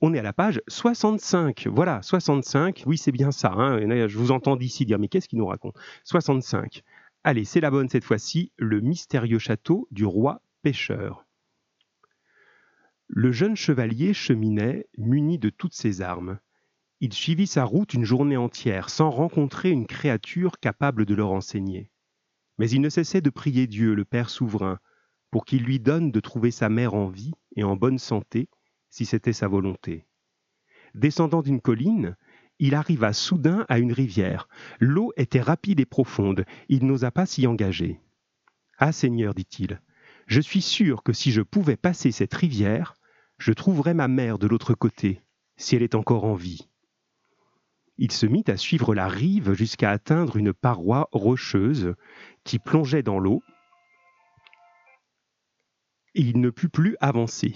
[0.00, 1.66] On est à la page 65.
[1.70, 2.84] Voilà, 65.
[2.86, 3.52] Oui, c'est bien ça.
[3.52, 3.78] Hein.
[4.08, 5.76] Je vous entends d'ici dire, mais qu'est-ce qu'il nous raconte?
[6.04, 6.82] 65.
[7.24, 8.52] Allez, c'est la bonne cette fois-ci.
[8.56, 11.26] Le mystérieux château du roi pêcheur.
[13.08, 16.38] Le jeune chevalier cheminait, muni de toutes ses armes.
[17.00, 21.90] Il suivit sa route une journée entière, sans rencontrer une créature capable de le renseigner.
[22.58, 24.78] Mais il ne cessait de prier Dieu, le Père souverain,
[25.30, 28.48] pour qu'il lui donne de trouver sa mère en vie et en bonne santé,
[28.92, 30.04] si c'était sa volonté.
[30.94, 32.14] Descendant d'une colline,
[32.58, 34.48] il arriva soudain à une rivière.
[34.80, 38.00] L'eau était rapide et profonde, il n'osa pas s'y engager.
[38.76, 39.80] Ah Seigneur, dit-il,
[40.26, 42.94] je suis sûr que si je pouvais passer cette rivière,
[43.38, 45.22] je trouverais ma mère de l'autre côté,
[45.56, 46.68] si elle est encore en vie.
[47.96, 51.94] Il se mit à suivre la rive jusqu'à atteindre une paroi rocheuse
[52.44, 53.42] qui plongeait dans l'eau,
[56.14, 57.54] il ne put plus avancer.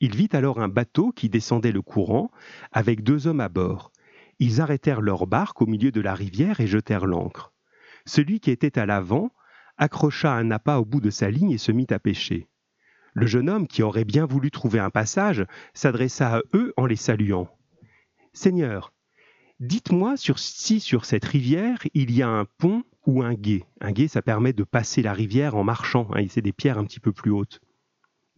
[0.00, 2.30] Il vit alors un bateau qui descendait le courant,
[2.72, 3.92] avec deux hommes à bord.
[4.38, 7.52] Ils arrêtèrent leur barque au milieu de la rivière et jetèrent l'ancre.
[8.06, 9.30] Celui qui était à l'avant
[9.76, 12.48] accrocha un appât au bout de sa ligne et se mit à pêcher.
[13.14, 16.96] Le jeune homme, qui aurait bien voulu trouver un passage, s'adressa à eux en les
[16.96, 17.48] saluant.
[18.32, 18.92] Seigneur,
[19.58, 23.64] dites-moi si sur cette rivière il y a un pont ou un gué.
[23.80, 26.84] Un gué, ça permet de passer la rivière en marchant, hein, c'est des pierres un
[26.84, 27.60] petit peu plus hautes.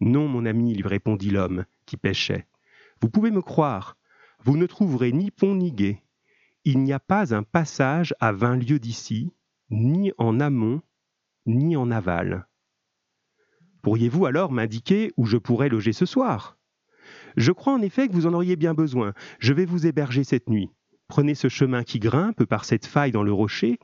[0.01, 2.47] Non, mon ami, lui répondit l'homme, qui pêchait.
[3.01, 3.97] Vous pouvez me croire,
[4.43, 6.01] vous ne trouverez ni pont ni gué.
[6.65, 9.31] Il n'y a pas un passage à vingt lieues d'ici,
[9.69, 10.81] ni en amont,
[11.45, 12.47] ni en aval.
[13.83, 16.57] Pourriez-vous alors m'indiquer où je pourrais loger ce soir?
[17.37, 19.13] Je crois en effet que vous en auriez bien besoin.
[19.39, 20.71] Je vais vous héberger cette nuit.
[21.07, 23.77] Prenez ce chemin qui grimpe par cette faille dans le rocher,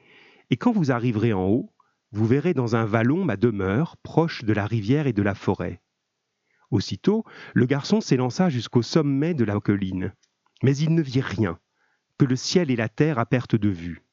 [0.50, 1.74] et quand vous arriverez en haut,
[2.12, 5.82] vous verrez dans un vallon ma demeure, proche de la rivière et de la forêt.
[6.70, 7.24] Aussitôt,
[7.54, 10.14] le garçon s'élança jusqu'au sommet de la colline.
[10.64, 11.60] Mais il ne vit rien,
[12.18, 14.04] que le ciel et la terre à perte de vue.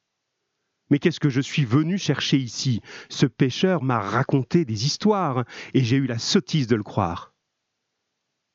[0.90, 2.80] Mais qu'est-ce que je suis venu chercher ici?
[3.08, 7.34] Ce pêcheur m'a raconté des histoires, et j'ai eu la sottise de le croire.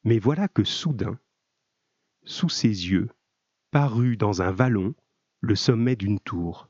[0.03, 1.19] Mais voilà que soudain,
[2.23, 3.09] sous ses yeux,
[3.71, 4.93] parut dans un vallon
[5.41, 6.69] le sommet d'une tour.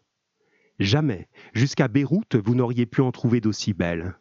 [0.80, 4.18] Jamais, jusqu'à Beyrouth, vous n'auriez pu en trouver d'aussi belle.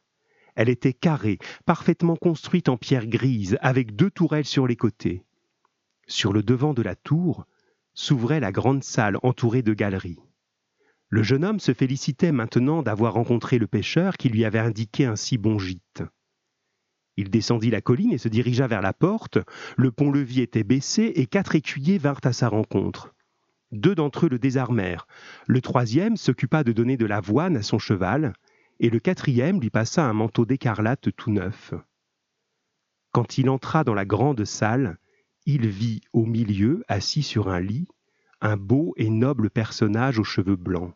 [0.59, 5.23] Elle était carrée, parfaitement construite en pierre grise, avec deux tourelles sur les côtés.
[6.09, 7.47] Sur le devant de la tour
[7.95, 10.19] s'ouvrait la grande salle entourée de galeries.
[11.11, 15.15] Le jeune homme se félicitait maintenant d'avoir rencontré le pêcheur qui lui avait indiqué un
[15.15, 16.03] si bon gîte.
[17.17, 19.39] Il descendit la colline et se dirigea vers la porte.
[19.77, 23.15] Le pont-levis était baissé et quatre écuyers vinrent à sa rencontre.
[23.71, 25.07] Deux d'entre eux le désarmèrent.
[25.47, 28.33] Le troisième s'occupa de donner de l'avoine à son cheval
[28.81, 31.75] et le quatrième lui passa un manteau d'écarlate tout neuf.
[33.13, 34.99] Quand il entra dans la grande salle,
[35.47, 37.89] il vit au milieu, assis sur un lit,
[38.41, 40.95] un beau et noble personnage aux cheveux blancs.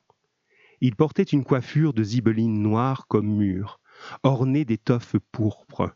[0.80, 3.80] Il portait une coiffure de zibeline noire comme mûre,
[4.22, 5.90] ornée d'étoffes pourpres.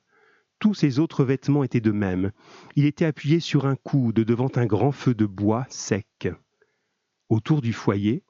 [0.58, 2.32] Tous ses autres vêtements étaient de même.
[2.76, 6.28] Il était appuyé sur un coude devant un grand feu de bois sec.
[7.28, 8.24] Autour du foyer,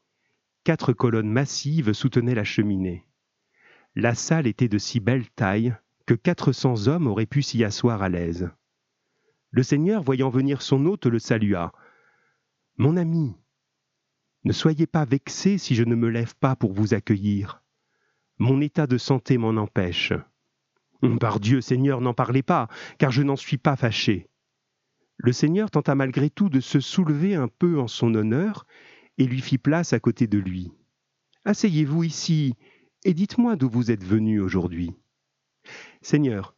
[0.65, 3.07] quatre colonnes massives soutenaient la cheminée.
[3.99, 5.75] La salle était de si belle taille
[6.05, 8.51] que quatre cents hommes auraient pu s'y asseoir à l'aise.
[9.51, 11.73] Le Seigneur, voyant venir son hôte, le salua.
[12.77, 13.35] Mon ami,
[14.45, 17.63] ne soyez pas vexé si je ne me lève pas pour vous accueillir.
[18.37, 20.13] Mon état de santé m'en empêche.
[21.19, 22.69] Par Dieu, Seigneur, n'en parlez pas,
[22.99, 24.29] car je n'en suis pas fâché.
[25.17, 28.67] Le Seigneur tenta malgré tout de se soulever un peu en son honneur
[29.17, 30.71] et lui fit place à côté de lui.
[31.47, 32.55] Asseyez-vous ici
[33.07, 34.93] et dites-moi d'où vous êtes venu aujourd'hui.
[36.03, 36.57] Seigneur,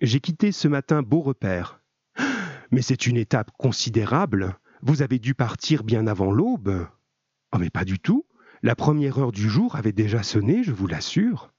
[0.00, 1.82] j'ai quitté ce matin beau repère.
[2.70, 4.58] Mais c'est une étape considérable.
[4.80, 6.88] Vous avez dû partir bien avant l'aube.
[7.52, 8.26] Oh, mais pas du tout.
[8.62, 11.52] La première heure du jour avait déjà sonné, je vous l'assure.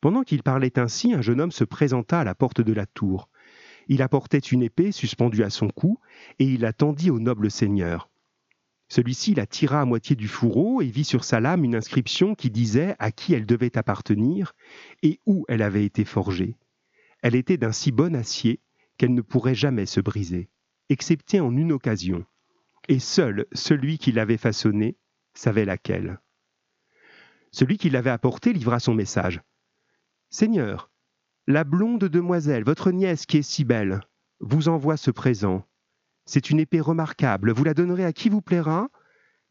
[0.00, 3.28] Pendant qu'il parlait ainsi, un jeune homme se présenta à la porte de la tour.
[3.88, 5.98] Il apportait une épée suspendue à son cou,
[6.38, 8.09] et il la tendit au noble seigneur.
[8.90, 12.50] Celui-ci la tira à moitié du fourreau et vit sur sa lame une inscription qui
[12.50, 14.52] disait à qui elle devait appartenir
[15.04, 16.56] et où elle avait été forgée.
[17.22, 18.60] Elle était d'un si bon acier
[18.98, 20.50] qu'elle ne pourrait jamais se briser,
[20.88, 22.26] excepté en une occasion,
[22.88, 24.96] et seul celui qui l'avait façonnée
[25.34, 26.20] savait laquelle.
[27.52, 29.40] Celui qui l'avait apportée livra son message.
[30.30, 30.90] Seigneur,
[31.46, 34.00] la blonde demoiselle, votre nièce qui est si belle,
[34.40, 35.64] vous envoie ce présent
[36.24, 38.88] c'est une épée remarquable, vous la donnerez à qui vous plaira,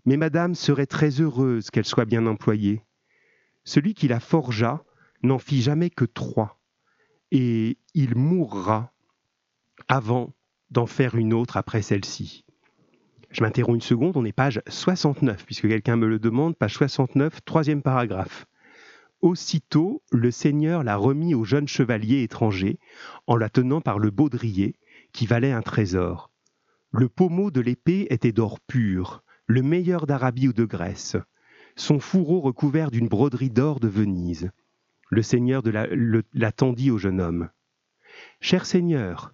[0.06, 2.84] mais madame serait très heureuse qu'elle soit bien employée.
[3.64, 4.84] Celui qui la forgea
[5.24, 6.60] n'en fit jamais que trois,
[7.32, 8.94] et il mourra
[9.88, 10.34] avant
[10.72, 12.46] d'en faire une autre après celle-ci.
[13.32, 17.44] Je m'interromps une seconde, on est page 69, puisque quelqu'un me le demande, page 69,
[17.46, 18.48] troisième paragraphe.
[19.22, 22.80] Aussitôt, le seigneur l'a remis au jeune chevalier étranger,
[23.28, 24.76] en la tenant par le baudrier,
[25.12, 26.29] qui valait un trésor.
[26.92, 31.18] Le pommeau de l'épée était d'or pur, le meilleur d'Arabie ou de Grèce,
[31.76, 34.50] son fourreau recouvert d'une broderie d'or de Venise.
[35.10, 37.50] Le seigneur de au jeune homme.
[38.42, 39.34] Cher seigneur,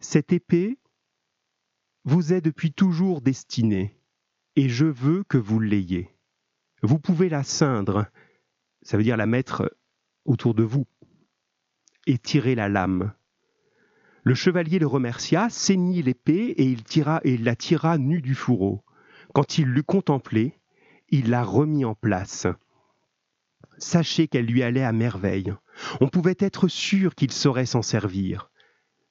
[0.00, 0.78] cette épée
[2.04, 3.98] vous est depuis toujours destinée,
[4.56, 6.14] et je veux que vous l'ayez.
[6.82, 8.06] Vous pouvez la ceindre,
[8.82, 9.74] ça veut dire la mettre
[10.24, 10.86] autour de vous,
[12.06, 13.14] et tirer la lame.
[14.24, 16.82] Le chevalier le remercia, saignit l'épée, et il,
[17.24, 18.84] et la tira nue du fourreau.
[19.34, 20.60] Quand il l'eut contemplée,
[21.08, 22.46] il la remit en place.
[23.78, 25.52] Sachez qu'elle lui allait à merveille.
[26.00, 28.50] On pouvait être sûr qu'il saurait s'en servir.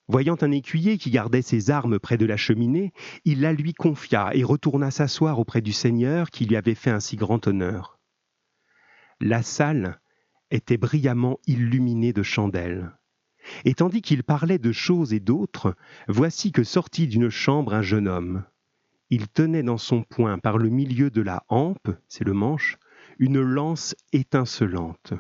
[0.08, 2.94] Voyant un écuyer qui gardait ses armes près de la cheminée,
[3.25, 7.00] il la lui confia et retourna s'asseoir auprès du Seigneur qui lui avait fait un
[7.00, 8.00] si grand honneur.
[9.19, 10.00] La salle
[10.52, 12.92] était brillamment illuminée de chandelles.
[13.66, 15.76] Et tandis qu'il parlait de choses et d'autres,
[16.08, 18.44] voici que sortit d'une chambre un jeune homme.
[19.10, 22.78] Il tenait dans son poing, par le milieu de la hampe, c'est le manche,
[23.20, 25.14] une lance étincelante.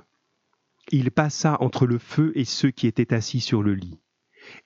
[0.91, 3.99] Il passa entre le feu et ceux qui étaient assis sur le lit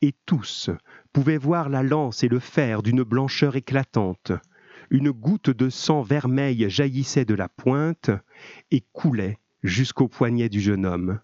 [0.01, 0.69] et tous
[1.13, 4.31] pouvaient voir la lance et le fer d'une blancheur éclatante.
[4.89, 8.11] Une goutte de sang vermeil jaillissait de la pointe
[8.71, 11.19] et coulait jusqu'au poignet du jeune homme.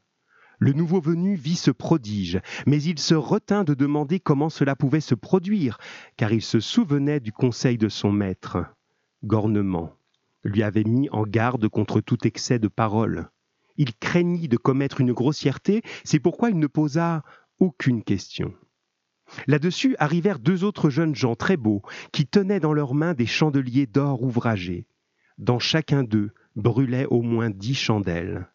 [0.63, 5.01] Le nouveau venu vit ce prodige, mais il se retint de demander comment cela pouvait
[5.01, 5.79] se produire,
[6.17, 8.59] car il se souvenait du conseil de son maître.
[9.23, 9.95] Gornement
[10.43, 13.31] lui avait mis en garde contre tout excès de parole.
[13.77, 17.23] Il craignit de commettre une grossièreté, c'est pourquoi il ne posa
[17.57, 18.53] aucune question.
[19.47, 21.81] Là-dessus arrivèrent deux autres jeunes gens très beaux,
[22.11, 24.85] qui tenaient dans leurs mains des chandeliers d'or ouvragés.
[25.39, 28.47] Dans chacun d'eux brûlaient au moins dix chandelles.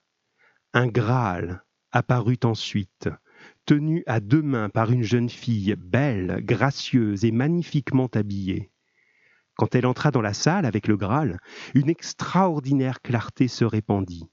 [0.73, 3.09] Un Graal apparut ensuite,
[3.65, 8.71] tenu à deux mains par une jeune fille belle, gracieuse et magnifiquement habillée.
[9.57, 11.39] Quand elle entra dans la salle avec le Graal,
[11.75, 14.29] une extraordinaire clarté se répandit.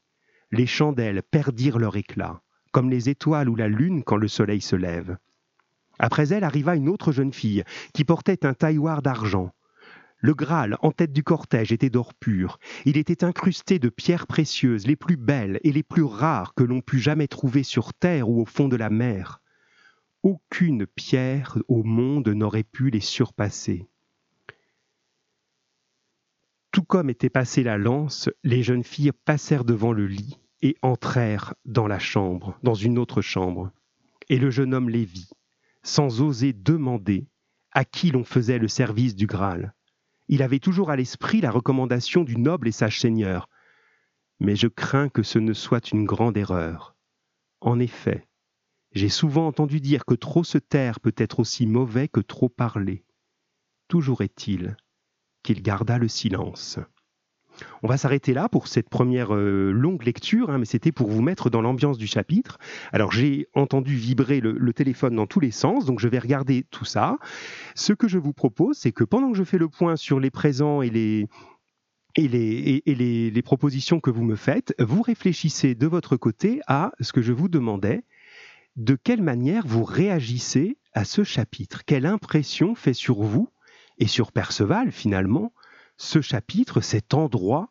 [0.52, 2.42] Les chandelles perdirent leur éclat
[2.74, 5.18] comme les étoiles ou la lune quand le soleil se lève.
[6.00, 7.64] Après elle arriva une autre jeune fille,
[7.94, 9.52] qui portait un tailloir d'argent.
[10.26, 12.58] Le Graal, en tête du cortège, était d'or pur.
[12.86, 16.80] Il était incrusté de pierres précieuses, les plus belles et les plus rares que l'on
[16.80, 19.42] put jamais trouver sur terre ou au fond de la mer.
[20.24, 23.86] Aucune pierre au monde n'aurait pu les surpasser.
[26.72, 31.54] Tout comme était passée la lance, les jeunes filles passèrent devant le lit, et entrèrent
[31.66, 33.74] dans la chambre, dans une autre chambre.
[34.30, 35.32] Et le jeune homme les vit,
[35.84, 37.28] sans oser demander
[37.74, 39.74] à qui l'on faisait le service du Graal.
[40.34, 43.50] Il avait toujours à l'esprit la recommandation du noble et sage seigneur.
[44.40, 46.96] Mais je crains que ce ne soit une grande erreur.
[47.62, 48.28] En effet,
[48.94, 53.06] j'ai souvent entendu dire que trop se taire peut être aussi mauvais que trop parler.
[53.88, 54.76] Toujours est-il
[55.44, 56.80] qu'il garda le silence.
[57.82, 61.22] On va s'arrêter là pour cette première euh, longue lecture, hein, mais c'était pour vous
[61.22, 62.58] mettre dans l'ambiance du chapitre.
[62.92, 66.86] Alors j'ai entendu vibrer le, téléphone dans tous les sens, donc je vais regarder tout
[66.86, 67.18] ça.
[67.76, 70.32] Ce que je vous propose, c'est que pendant que je fais le point sur les
[70.32, 71.28] présents et les,
[72.16, 72.82] et, les,
[73.32, 77.34] les, propositions que vous me faites, vous réfléchissez de votre côté à ce que je
[77.34, 78.04] vous demandais,
[78.76, 83.50] de quelle manière vous réagissez à ce chapitre, quelle impression fait sur vous
[84.00, 85.54] et sur Perceval finalement
[85.98, 87.70] ce chapitre, cet endroit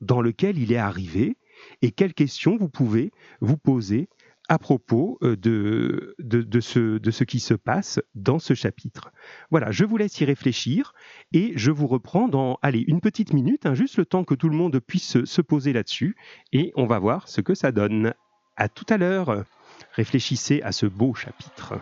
[0.00, 1.36] dans lequel il est arrivé,
[1.82, 4.08] et quelles questions vous pouvez vous poser
[4.48, 9.10] à propos euh, de, ce qui se passe dans ce chapitre.
[9.50, 10.92] Voilà, je vous laisse y réfléchir
[11.32, 14.48] et je vous reprends dans, allez, une petite minute, hein, juste le temps que tout
[14.48, 16.16] le monde puisse se poser là-dessus,
[16.52, 18.12] et on va voir ce que ça donne.
[18.56, 19.44] À tout à l'heure.
[19.92, 21.80] Réfléchissez à ce beau chapitre.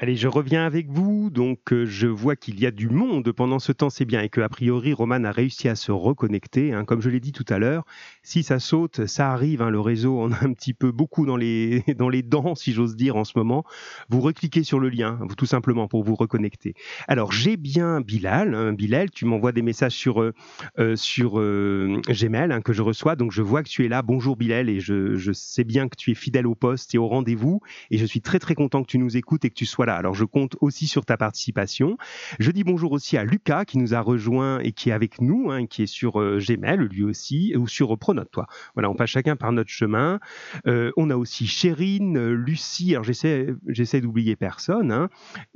[0.00, 1.28] Allez, je reviens avec vous.
[1.28, 4.28] Donc, euh, je vois qu'il y a du monde pendant ce temps, c'est bien, et
[4.28, 6.72] que a priori, Roman a réussi à se reconnecter.
[6.72, 6.84] Hein.
[6.84, 7.84] Comme je l'ai dit tout à l'heure,
[8.22, 9.60] si ça saute, ça arrive.
[9.60, 9.70] Hein.
[9.70, 12.94] le réseau en a un petit peu beaucoup dans les dans les dents, si j'ose
[12.94, 13.64] dire, en ce moment.
[14.08, 16.74] Vous recliquez sur le lien, tout simplement pour vous reconnecter.
[17.08, 18.54] Alors, j'ai bien Bilal.
[18.54, 18.74] Hein.
[18.74, 20.32] Bilal, tu m'envoies des messages sur euh,
[20.78, 23.16] euh, sur Gmail que je reçois.
[23.16, 24.02] Donc, je vois que tu es là.
[24.02, 27.08] Bonjour Bilal, et je, je sais bien que tu es fidèle au poste et au
[27.08, 27.62] rendez-vous.
[27.90, 30.14] Et je suis très très content que tu nous écoutes et que tu sois alors
[30.14, 31.96] je compte aussi sur ta participation.
[32.38, 35.50] Je dis bonjour aussi à Lucas qui nous a rejoint et qui est avec nous,
[35.50, 38.46] hein, qui est sur euh, Gmail lui aussi, ou sur Pronote, toi.
[38.74, 40.20] Voilà, on passe chacun par notre chemin.
[40.66, 44.92] Euh, on a aussi Chérine, Lucie, alors j'essaie, d'oublier personne.
[44.92, 45.08] Hein.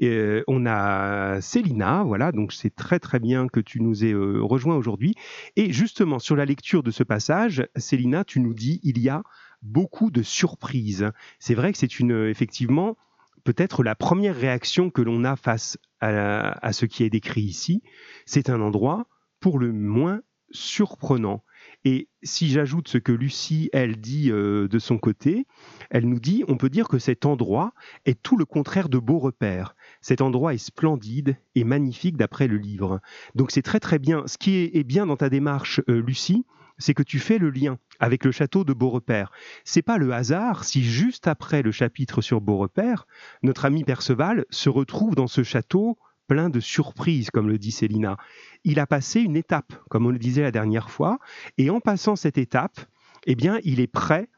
[0.03, 4.77] Euh, on a Célina, voilà, donc c'est très très bien que tu nous aies rejoint
[4.77, 5.15] aujourd'hui.
[5.57, 9.23] Et justement, sur la lecture de ce passage, Célina, tu nous dis, il y a
[9.63, 11.11] beaucoup de surprises.
[11.39, 12.97] C'est vrai que c'est une, effectivement,
[13.45, 17.83] peut-être la première réaction que l'on a face à, ce qui est décrit ici,
[18.27, 19.07] c'est un endroit
[19.41, 21.45] pour le moins surprenant.
[21.85, 25.47] Et si j'ajoute ce que Lucie, elle, dit euh, de son côté,
[25.91, 27.73] elle nous dit, on peut dire que cet endroit
[28.05, 29.75] est tout le contraire de beau repère.
[30.01, 33.01] Cet endroit est splendide et magnifique d'après le livre.
[33.35, 34.25] Donc c'est très très bien.
[34.27, 36.45] Ce qui est, bien dans ta démarche, euh, Lucie,
[36.79, 39.31] c'est que tu fais le lien avec le château de Beaurepaire.
[39.65, 43.07] C'est pas le hasard si juste après le chapitre sur Beaurepaire,
[43.43, 45.99] notre ami Perceval se retrouve dans ce château
[46.29, 48.17] plein de surprises, comme le dit Célina.
[48.65, 51.19] Il a passé une étape, comme on le disait la dernière fois,
[51.59, 52.81] et en passant cette étape,
[53.27, 54.29] eh bien, il est prêt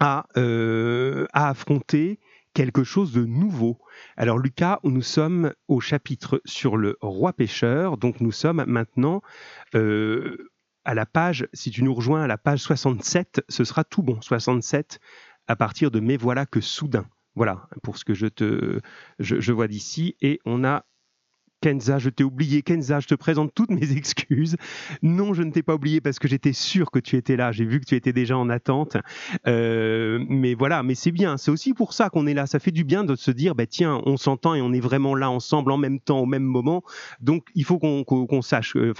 [0.00, 2.18] à, euh, affronter
[2.52, 3.78] quelque chose de nouveau.
[4.16, 9.22] Alors Lucas, nous sommes au chapitre sur le roi pêcheur, donc nous sommes maintenant
[9.74, 10.50] euh,
[10.84, 14.20] à la page, si tu nous rejoins à la page 67, ce sera tout bon.
[14.20, 15.00] 67
[15.46, 17.06] à partir de Mais voilà que soudain.
[17.36, 18.80] Voilà, pour ce que je te
[19.18, 20.16] je, vois d'ici.
[20.20, 20.84] Et on a
[21.60, 22.62] Kenza, je t'ai oublié.
[22.62, 24.56] Kenza, je te présente toutes mes excuses.
[25.02, 27.50] Non, je ne t'ai pas oublié parce que j'étais sûr que tu étais là.
[27.50, 28.96] J'ai vu que tu étais déjà en attente.
[29.48, 31.36] Euh, mais voilà, mais c'est bien.
[31.36, 32.46] C'est aussi pour ça qu'on est là.
[32.46, 35.16] Ça fait du bien de se dire, bah, tiens, on s'entend et on est vraiment
[35.16, 36.84] là ensemble en même temps, au même moment.
[37.20, 38.76] Donc, il faut qu'on sache.
[38.76, 38.92] Euh,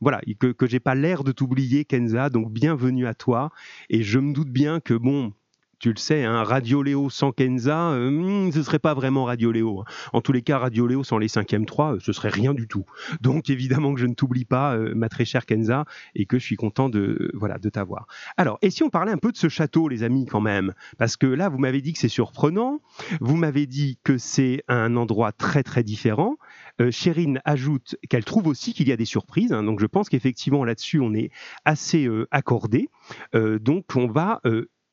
[0.00, 2.30] voilà, que, que j'ai pas l'air de t'oublier, Kenza.
[2.30, 3.50] Donc bienvenue à toi.
[3.88, 5.32] Et je me doute bien que bon,
[5.80, 9.50] tu le sais, hein, Radio Léo sans Kenza, euh, hmm, ce serait pas vraiment Radio
[9.50, 9.80] Léo.
[9.80, 9.84] Hein.
[10.12, 12.84] En tous les cas, Radio Léo sans les 5e 3, ce serait rien du tout.
[13.22, 16.44] Donc évidemment que je ne t'oublie pas, euh, ma très chère Kenza, et que je
[16.44, 18.06] suis content de voilà de t'avoir.
[18.36, 21.16] Alors, et si on parlait un peu de ce château, les amis, quand même, parce
[21.16, 22.80] que là, vous m'avez dit que c'est surprenant,
[23.22, 26.36] vous m'avez dit que c'est un endroit très très différent.
[26.80, 29.52] Euh, Chérine ajoute qu'elle trouve aussi qu'il y a des surprises.
[29.52, 29.62] Hein.
[29.62, 31.30] donc je pense qu'effectivement là-dessus on est
[31.64, 32.88] assez euh, accordé.
[33.34, 34.40] Euh, donc on va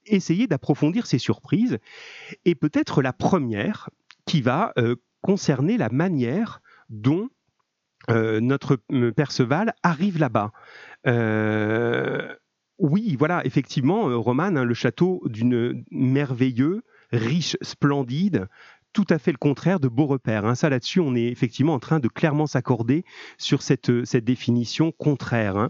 [0.08, 1.78] essayer d'approfondir ces surprises.
[2.46, 3.90] Et peut-être la première
[4.26, 4.74] qui va
[5.22, 7.30] concerner la manière dont
[8.10, 8.78] notre
[9.16, 10.52] Perceval arrive là-bas.
[12.80, 18.48] oui, voilà, effectivement, Roman, hein, le château d'une merveilleux, riche, splendide,
[18.98, 20.44] tout à fait le contraire de beau repère.
[20.44, 20.56] Hein.
[20.56, 23.06] Ça, là-dessus, on est effectivement en train de clairement s'accorder
[23.38, 25.56] sur cette, cette définition contraire.
[25.56, 25.70] Hein.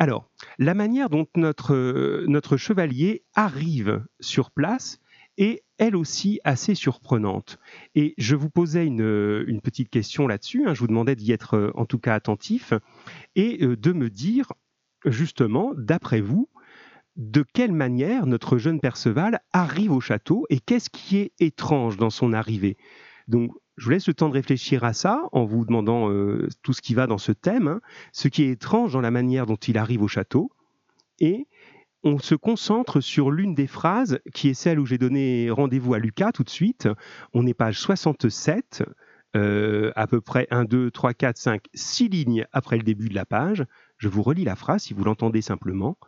[0.00, 4.98] Alors, la manière dont notre, notre chevalier arrive sur place
[5.38, 7.60] est elle aussi assez surprenante.
[7.94, 10.74] Et je vous posais une, une petite question là-dessus, hein.
[10.74, 12.72] je vous demandais d'y être en tout cas attentif,
[13.36, 14.52] et euh, de me dire
[15.04, 16.48] justement, d'après vous,
[17.16, 22.10] de quelle manière notre jeune Perceval arrive au château et qu'est-ce qui est étrange dans
[22.10, 22.76] son arrivée?
[23.28, 26.72] Donc, je vous laisse le temps de réfléchir à ça en vous demandant euh, tout
[26.72, 27.80] ce qui va dans ce thème, hein.
[28.12, 30.50] ce qui est étrange dans la manière dont il arrive au château.
[31.18, 31.46] Et
[32.02, 35.98] on se concentre sur l'une des phrases qui est celle où j'ai donné rendez-vous à
[35.98, 36.88] Lucas tout de suite.
[37.34, 38.84] On est page 67,
[39.34, 43.14] euh, à peu près 1, 2, 3, 4, 5, 6 lignes après le début de
[43.14, 43.64] la page.
[43.98, 45.98] Je vous relis la phrase si vous l'entendez simplement.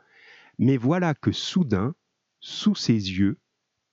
[0.59, 1.95] Mais voilà que soudain,
[2.41, 3.39] sous ses yeux,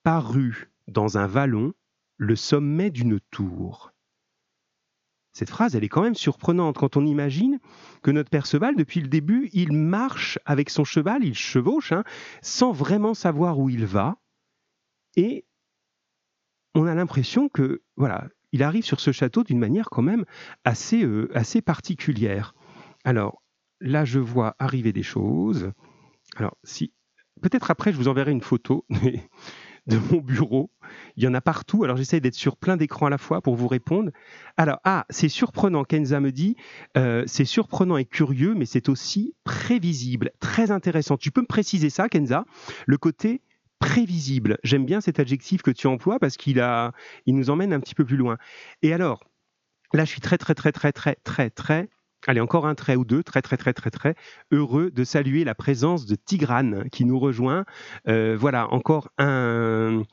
[0.03, 1.73] parut dans un vallon
[2.17, 3.91] le sommet d'une tour.
[5.33, 7.59] Cette phrase, elle est quand même surprenante quand on imagine
[8.01, 12.05] que notre Perceval, depuis le début, il marche avec son cheval, il chevauche, hein,
[12.41, 14.17] sans vraiment savoir où il va.
[15.17, 15.45] Et
[16.73, 20.23] on a l'impression que, voilà, il arrive sur ce château d'une manière quand même
[20.63, 22.55] assez, euh, assez particulière.
[23.03, 23.43] Alors,
[23.81, 25.73] là, je vois arriver des choses.
[26.35, 26.93] Alors, si
[27.41, 28.85] peut-être après, je vous enverrai une photo
[29.87, 30.71] de mon bureau.
[31.15, 31.83] Il y en a partout.
[31.83, 34.11] Alors, j'essaye d'être sur plein d'écrans à la fois pour vous répondre.
[34.57, 35.83] Alors, ah, c'est surprenant.
[35.83, 36.55] Kenza me dit,
[36.97, 41.17] euh, c'est surprenant et curieux, mais c'est aussi prévisible, très intéressant.
[41.17, 42.45] Tu peux me préciser ça, Kenza?
[42.87, 43.41] Le côté
[43.79, 44.57] prévisible.
[44.63, 46.91] J'aime bien cet adjectif que tu emploies parce qu'il a,
[47.25, 48.37] il nous emmène un petit peu plus loin.
[48.81, 49.23] Et alors,
[49.93, 51.89] là, je suis très, très, très, très, très, très, très,
[52.27, 54.15] allez, encore un trait ou deux, très, très, très, très, très,
[54.51, 57.65] heureux de saluer la présence de Tigrane qui nous rejoint.
[58.07, 60.03] Euh, voilà, encore un,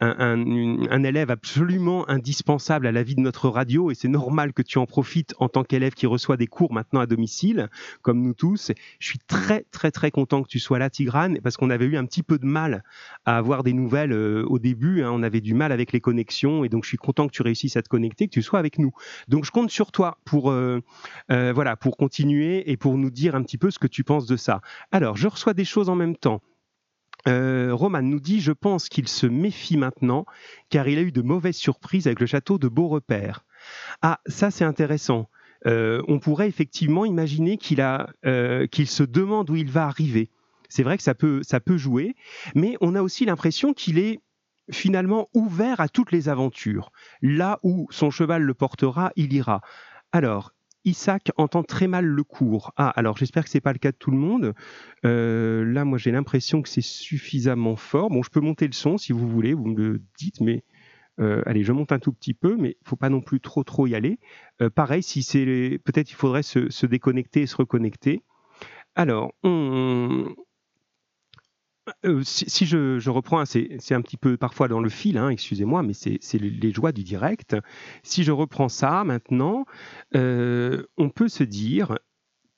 [0.00, 4.78] un, élève absolument indispensable à la vie de notre radio et c'est normal que tu
[4.78, 7.68] en profites en tant qu'élève qui reçoit des cours maintenant à domicile,
[8.02, 8.72] comme nous tous.
[8.98, 11.96] Je suis très très très content que tu sois là, Tigrane, parce qu'on avait eu
[11.96, 12.82] un petit peu de mal
[13.24, 15.02] à avoir des nouvelles euh, au début.
[15.02, 15.10] Hein.
[15.12, 17.76] on avait du mal avec les connexions et donc je suis content que tu réussisses
[17.76, 18.92] à te connecter, que tu sois avec nous.
[19.28, 20.80] Donc je compte sur toi pour euh,
[21.30, 24.26] euh, voilà pour continuer et pour nous dire un petit peu ce que tu penses
[24.26, 24.60] de ça.
[24.92, 26.40] Alors je reçois des choses en même temps.
[27.28, 30.24] Euh, Roman nous dit Je pense qu'il se méfie maintenant,
[30.68, 33.44] car il a eu de mauvaises surprises avec le château de Beaurepaire.
[34.02, 35.28] Ah, ça c'est intéressant.
[35.66, 37.84] Euh, on pourrait effectivement imaginer qu'il
[38.24, 40.30] euh, qu'il se demande où il va arriver.
[40.68, 42.14] C'est vrai que ça peut, ça peut jouer,
[42.54, 44.20] mais on a aussi l'impression qu'il est
[44.70, 46.92] finalement ouvert à toutes les aventures.
[47.22, 49.62] Là où son cheval le portera, il ira.
[50.12, 50.52] Alors,
[50.84, 52.72] Isaac entend très mal le cours.
[52.76, 54.54] Ah, alors j'espère que c'est pas le cas de tout le monde.
[55.04, 58.10] Euh, là, moi, j'ai l'impression que c'est suffisamment fort.
[58.10, 60.64] Bon, je peux monter le son si vous voulez, vous me le dites, mais
[61.20, 63.62] euh, allez, je monte un tout petit peu, mais il faut pas non plus trop
[63.62, 64.18] trop y aller.
[64.62, 68.22] Euh, pareil, si c'est peut-être il faudrait se, se, déconnecter et se reconnecter.
[68.94, 70.34] Alors, on,
[72.04, 75.92] euh, si, je, reprends, c'est un petit peu parfois dans le fil, hein, excusez-moi, mais
[75.94, 77.56] c'est les joies du direct.
[78.02, 79.64] Si je reprends ça maintenant,
[80.14, 81.98] euh, on peut se dire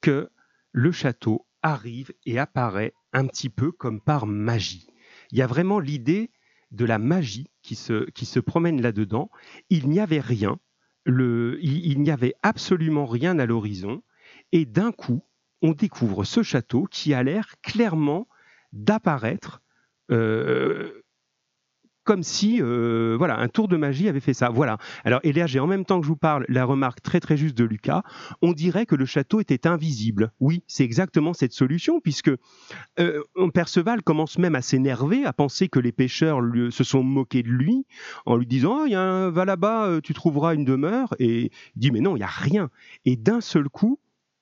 [0.01, 0.29] que
[0.73, 4.87] le château arrive et apparaît un petit peu comme par magie.
[5.31, 6.31] Il y a vraiment l'idée
[6.71, 9.31] de la magie qui se, qui se promène là-dedans.
[9.71, 10.59] Il n'y avait rien,
[11.05, 14.03] le, il n'y avait absolument rien à l'horizon,
[14.51, 15.23] et d'un coup,
[15.61, 18.27] on découvre ce château qui a l'air clairement
[18.73, 19.63] d'apparaître
[20.11, 21.03] euh,
[22.05, 24.49] comme si euh, voilà un tour de magie avait fait ça.
[24.49, 24.79] Voilà.
[25.05, 27.57] Alors et j'ai en même temps que je vous parle la remarque très très juste
[27.57, 28.03] de Lucas.
[28.41, 30.33] On dirait que le château était invisible.
[30.41, 32.31] Oui, c'est exactement cette solution puisque
[32.99, 33.23] euh,
[33.55, 37.87] Perceval commence même à s'énerver, à penser que les pêcheurs se sont moqués de lui
[38.27, 41.81] en lui disant oh, y a un, va là-bas, tu trouveras une demeure et il
[41.81, 42.69] dit mais non il y a rien.
[43.05, 44.01] Et d'un seul coup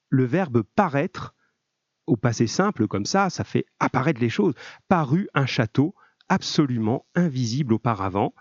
[0.08, 1.34] le verbe paraître
[2.10, 4.54] au passé simple comme ça, ça fait apparaître les choses.
[4.88, 5.94] Paru un château
[6.28, 8.34] absolument invisible auparavant.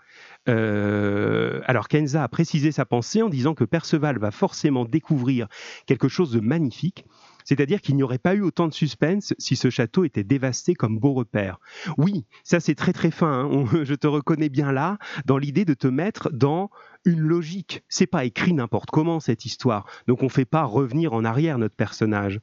[0.48, 5.48] Euh, alors Kenza a précisé sa pensée en disant que Perceval va forcément découvrir
[5.86, 7.04] quelque chose de magnifique.
[7.44, 10.98] C'est-à-dire qu'il n'y aurait pas eu autant de suspense si ce château était dévasté comme
[10.98, 11.58] beau repère.
[11.96, 13.50] Oui, ça c'est très très fin.
[13.50, 13.64] Hein.
[13.84, 16.70] je te reconnais bien là dans l'idée de te mettre dans
[17.04, 17.82] une logique.
[17.88, 19.86] C'est pas écrit n'importe comment cette histoire.
[20.06, 22.40] Donc on fait pas revenir en arrière notre personnage.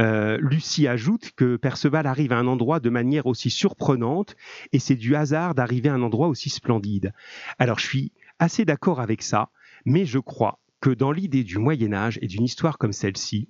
[0.00, 4.34] Euh, Lucie ajoute que Perceval arrive à un endroit de manière aussi surprenante
[4.72, 7.12] et c'est du hasard d'arriver à un endroit aussi splendide.
[7.58, 9.50] Alors je suis assez d'accord avec ça,
[9.84, 13.48] mais je crois que dans l'idée du Moyen Âge et d'une histoire comme celle-ci,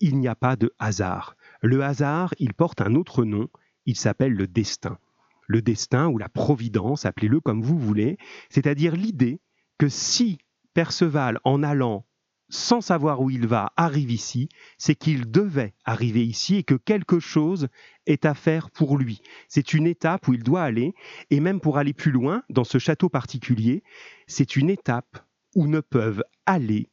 [0.00, 1.36] il n'y a pas de hasard.
[1.60, 3.48] Le hasard, il porte un autre nom,
[3.86, 4.98] il s'appelle le destin.
[5.46, 8.18] Le destin ou la providence, appelez-le comme vous voulez,
[8.50, 9.40] c'est-à-dire l'idée
[9.78, 10.38] que si
[10.74, 12.04] Perceval, en allant
[12.52, 17.18] sans savoir où il va, arrive ici, c'est qu'il devait arriver ici et que quelque
[17.18, 17.68] chose
[18.04, 19.22] est à faire pour lui.
[19.48, 20.92] C'est une étape où il doit aller,
[21.30, 23.82] et même pour aller plus loin, dans ce château particulier,
[24.26, 26.90] c'est une étape où ne peuvent aller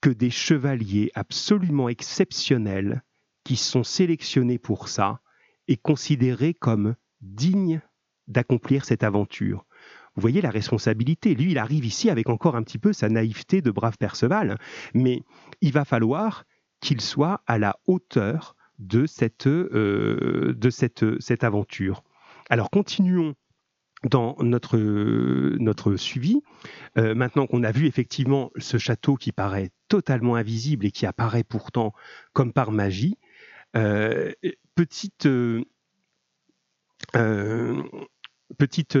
[0.00, 3.02] que des chevaliers absolument exceptionnels
[3.42, 5.20] qui sont sélectionnés pour ça
[5.66, 7.80] et considérés comme dignes
[8.28, 9.66] d'accomplir cette aventure.
[10.14, 11.34] Vous voyez la responsabilité.
[11.34, 14.58] Lui, il arrive ici avec encore un petit peu sa naïveté de brave Perceval,
[14.94, 15.22] mais
[15.60, 16.44] il va falloir
[16.80, 20.54] qu'il soit à la hauteur de cette, euh,
[21.40, 22.02] aventure.
[22.50, 23.34] Alors continuons
[24.02, 24.76] dans notre,
[25.58, 26.42] notre suivi,
[26.98, 31.44] euh, maintenant qu'on a vu effectivement ce château qui paraît totalement invisible et qui apparaît
[31.44, 31.92] pourtant
[32.32, 33.16] comme par magie,
[33.76, 34.32] euh,
[34.74, 35.28] petite,
[38.58, 38.98] petite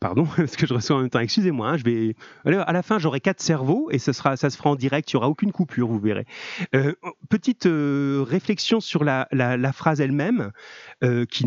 [0.00, 1.18] Pardon, parce que je reçois en même temps.
[1.18, 2.14] Excusez-moi, hein, je vais.
[2.44, 5.12] À la fin, j'aurai quatre cerveaux et ça, se fera en direct.
[5.12, 6.26] Il n'y aura aucune coupure, vous verrez.
[6.74, 6.94] Euh,
[7.28, 9.26] petite euh, réflexion sur la,
[9.72, 10.52] phrase elle-même,
[11.02, 11.44] euh, qui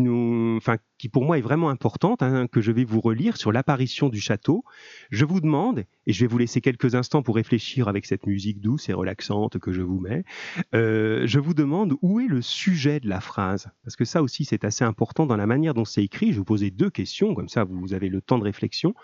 [1.08, 4.64] pour moi est vraiment importante, hein, que je vais vous relire sur l'apparition du château.
[5.10, 8.60] Je vous demande, et je vais vous laisser quelques instants pour réfléchir avec cette musique
[8.60, 10.24] douce et relaxante que je vous mets,
[10.72, 13.68] je vous demande où est le sujet de la phrase?
[13.84, 16.32] Parce que ça aussi, c'est assez important dans la manière dont c'est écrit.
[16.32, 18.94] Je vous poser deux questions, comme ça vous avez le temps de réflexion.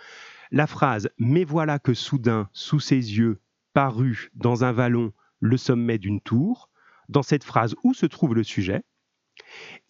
[0.51, 3.41] La phrase Mais voilà que soudain, sous ses yeux,
[3.73, 6.71] parut dans un vallon le sommet d'une tour.
[7.09, 8.83] Dans cette phrase, où se trouve le sujet?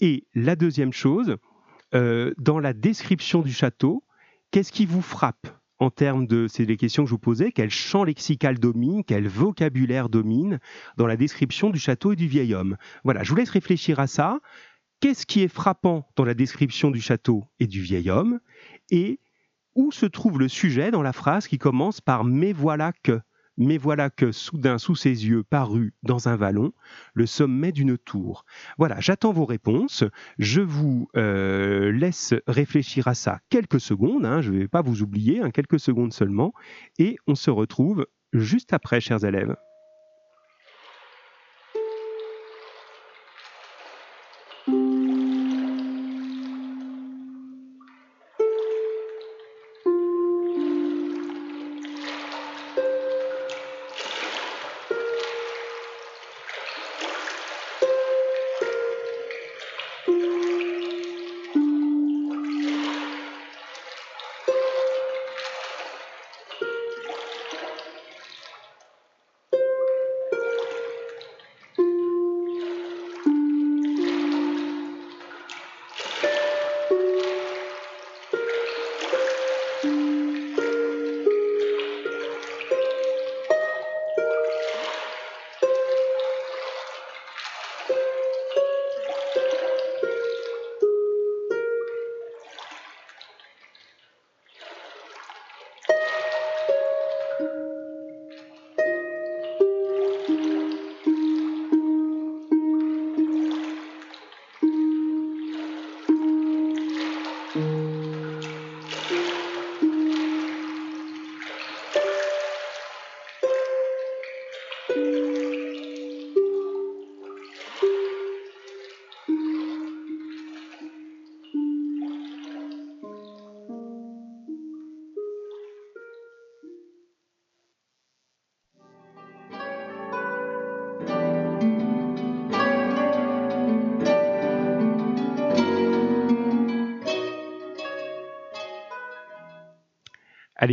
[0.01, 1.37] Et la deuxième chose,
[1.95, 4.05] euh, dans la description du château,
[4.51, 5.49] qu'est-ce qui vous frappe
[5.81, 9.29] en termes de, c'est les questions que je vous posais, quel champ lexical domine, quel
[9.29, 10.59] vocabulaire domine
[10.97, 12.77] dans la description du château et du vieil homme?
[13.05, 14.41] Voilà, je vous laisse réfléchir à ça.
[15.01, 18.41] Qu'est-ce qui est frappant dans la description du château et du vieil homme?
[18.91, 19.21] Et
[19.79, 23.21] où se trouve le sujet dans la phrase qui commence par Mais voilà que
[23.61, 26.73] mais voilà que soudain sous ses yeux parut dans un vallon
[27.15, 28.45] le sommet d'une tour.
[28.77, 30.05] Voilà, j'attends vos réponses.
[30.39, 34.25] Je vous euh, laisse réfléchir à ça quelques secondes.
[34.25, 36.53] Hein, je ne vais pas vous oublier, hein, quelques secondes seulement.
[36.99, 39.57] Et on se retrouve juste après, chers élèves.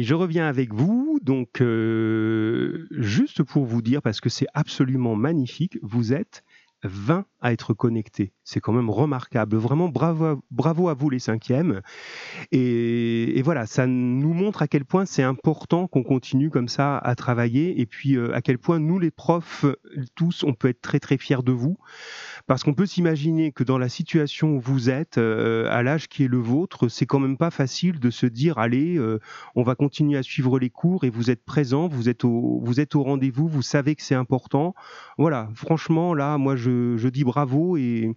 [0.06, 1.20] Je reviens avec vous.
[1.22, 6.44] Donc, euh, juste pour vous dire, parce que c'est absolument magnifique, vous êtes
[6.84, 8.32] 20 à être connectés.
[8.44, 9.58] C'est quand même remarquable.
[9.58, 11.82] Vraiment, bravo à, vous les cinquièmes.
[12.52, 17.16] Et, voilà, ça nous montre à quel point c'est important qu'on continue comme ça à
[17.16, 19.66] travailler et puis euh, à quel point nous, les profs,
[20.14, 21.78] tous, on peut être très très fiers de vous.
[22.48, 26.24] Parce qu'on peut s'imaginer que dans la situation où vous êtes, euh, à l'âge qui
[26.24, 29.20] est le vôtre, c'est quand même pas facile de se dire allez, euh,
[29.56, 32.62] on va continuer à suivre les cours et vous êtes présent, vous êtes au,
[33.04, 34.76] rendez-vous, vous savez que c'est important.
[35.18, 38.16] Voilà, franchement, là, moi, je dis bravo et,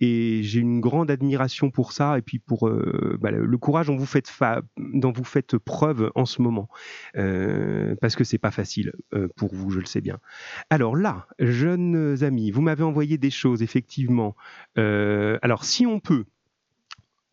[0.00, 3.96] et j'ai une grande admiration pour ça et puis pour euh, bah, le courage dont
[3.96, 6.68] vous faites, preuve en ce moment.
[7.16, 10.18] Euh, parce que c'est pas facile euh, pour vous, je le sais bien.
[10.70, 14.34] Alors là, jeunes amis, vous m'avez envoyé des choses, effectivement.
[14.76, 16.24] alors si on peut,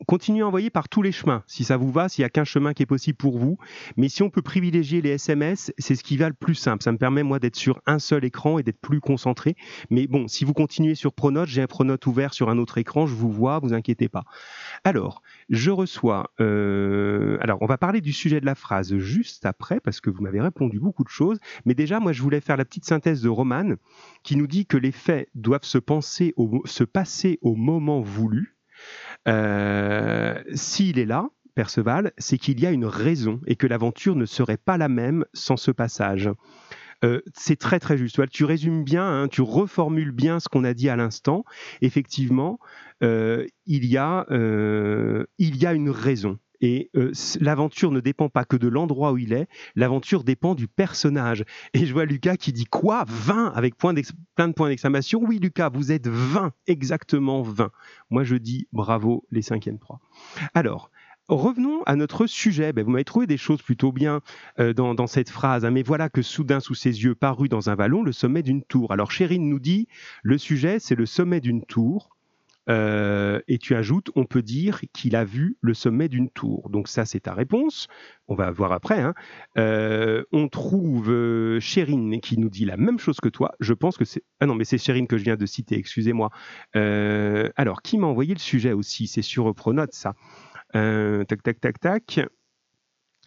[0.05, 2.43] continuez à envoyer par tous les chemins, si ça vous va, s'il n'y a qu'un
[2.43, 3.57] chemin qui est possible pour vous.
[3.97, 6.83] Mais si on peut privilégier les SMS, c'est ce qui va le plus simple.
[6.83, 9.55] Ça me permet, moi, d'être sur un seul écran et d'être plus concentré.
[9.89, 13.05] Mais bon, si vous continuez sur Pronote, j'ai un Pronote ouvert sur un autre écran,
[13.07, 14.23] je vous vois, vous inquiétez pas.
[14.83, 16.31] Alors, je reçois...
[16.39, 20.21] Euh, alors, on va parler du sujet de la phrase juste après, parce que vous
[20.21, 21.39] m'avez répondu beaucoup de choses.
[21.65, 23.75] Mais déjà, moi, je voulais faire la petite synthèse de Roman,
[24.23, 26.33] qui nous dit que les faits doivent se, penser
[26.65, 28.55] se passer au moment voulu
[29.25, 34.57] s'il est là, Perceval, c'est qu'il y a une raison et que l'aventure ne serait
[34.57, 36.29] pas la même sans ce passage.
[37.03, 38.21] Euh, c'est très très juste.
[38.29, 41.45] Tu résumes bien, hein, tu reformules bien ce qu'on a dit à l'instant.
[41.81, 42.59] Effectivement,
[43.03, 46.39] euh, il, y a, il y a une raison.
[46.61, 50.67] Et euh, l'aventure ne dépend pas que de l'endroit où il est, l'aventure dépend du
[50.67, 51.43] personnage.
[51.73, 53.05] Et je vois Lucas qui dit quoi?
[53.07, 55.21] 20 avec plein de points d'exclamation.
[55.23, 57.71] Oui, Lucas, vous êtes 20, exactement 20.
[58.09, 59.99] Moi, je dis bravo les cinquièmes 3.
[60.53, 60.91] Alors,
[61.31, 62.73] Revenons à notre sujet.
[62.73, 64.19] Ben, vous m'avez trouvé des choses plutôt bien
[64.59, 65.63] euh, dans, cette phrase.
[65.63, 65.71] Hein.
[65.71, 68.91] mais voilà que soudain, sous ses yeux, parut dans un vallon le sommet d'une tour.
[68.91, 69.87] Alors, Chérine nous dit
[70.23, 72.10] le sujet, c'est le sommet d'une tour.
[72.69, 76.69] Euh, et tu ajoutes, on peut dire qu'il a vu le sommet d'une tour.
[76.69, 77.87] Donc ça, c'est ta réponse.
[78.27, 79.01] On va voir après.
[79.01, 79.13] Hein.
[79.57, 83.51] Euh, on trouve euh, qui nous dit la même chose que toi.
[83.59, 84.23] Je pense que c'est...
[84.39, 86.29] Ah non, mais c'est Chérine que je viens de citer, excusez-moi.
[86.75, 89.07] Euh, alors, qui m'a envoyé le sujet aussi?
[89.07, 90.13] C'est sur Pronote, ça.
[90.73, 92.19] tac, tac, tac, tac.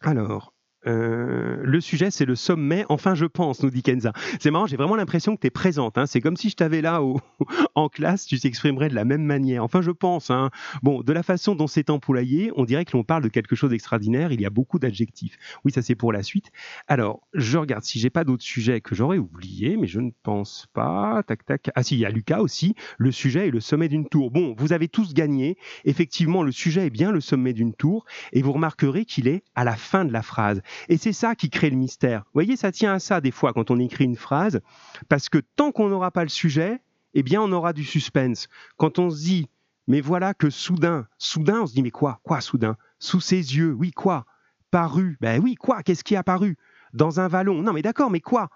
[0.00, 0.53] Alors,
[0.86, 2.84] Euh, le sujet, c'est le sommet.
[2.88, 4.12] Enfin, je pense, nous dit Kenza.
[4.40, 5.98] C'est marrant, j'ai vraiment l'impression que tu es présente.
[5.98, 6.06] Hein.
[6.06, 7.00] C'est comme si je t'avais là
[7.74, 9.64] en classe, tu t'exprimerais de la même manière.
[9.64, 10.30] Enfin, je pense.
[10.30, 10.50] Hein.
[10.82, 13.70] Bon, de la façon dont c'est employé, on dirait que l'on parle de quelque chose
[13.70, 14.32] d'extraordinaire.
[14.32, 15.36] Il y a beaucoup d'adjectifs.
[15.64, 16.50] Oui, ça c'est pour la suite.
[16.88, 20.68] Alors, je regarde si j'ai pas d'autres sujets que j'aurais oubliés, mais je ne pense
[20.72, 21.22] pas.
[21.26, 21.70] Tac, tac.
[21.74, 22.74] Ah si, il y a Lucas aussi.
[22.98, 24.30] Le sujet est le sommet d'une tour.
[24.30, 25.56] Bon, vous avez tous gagné.
[25.84, 28.04] Effectivement, le sujet est bien le sommet d'une tour.
[28.32, 30.62] Et vous remarquerez qu'il est à la fin de la phrase.
[30.88, 32.20] Et c'est ça qui crée le mystère.
[32.20, 34.60] Vous voyez, ça tient à ça des fois quand on écrit une phrase,
[35.08, 36.80] parce que tant qu'on n'aura pas le sujet,
[37.14, 38.48] eh bien on aura du suspense.
[38.76, 39.48] Quand on se dit,
[39.86, 42.76] mais voilà que soudain, soudain, on se dit, mais quoi, quoi soudain?
[42.98, 44.24] Sous ses yeux, oui, quoi?
[44.70, 46.56] Paru, ben oui, quoi Qu'est-ce qui est apparu
[46.92, 48.50] Dans un vallon, non mais d'accord, mais quoi?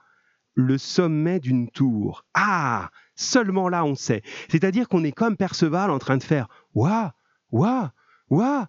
[0.54, 2.24] Le sommet d'une tour.
[2.34, 4.22] Ah Seulement là on sait.
[4.48, 7.14] C'est-à-dire qu'on est comme Perceval en train de faire, ouah,
[7.52, 7.92] ouah,
[8.30, 8.68] ouah,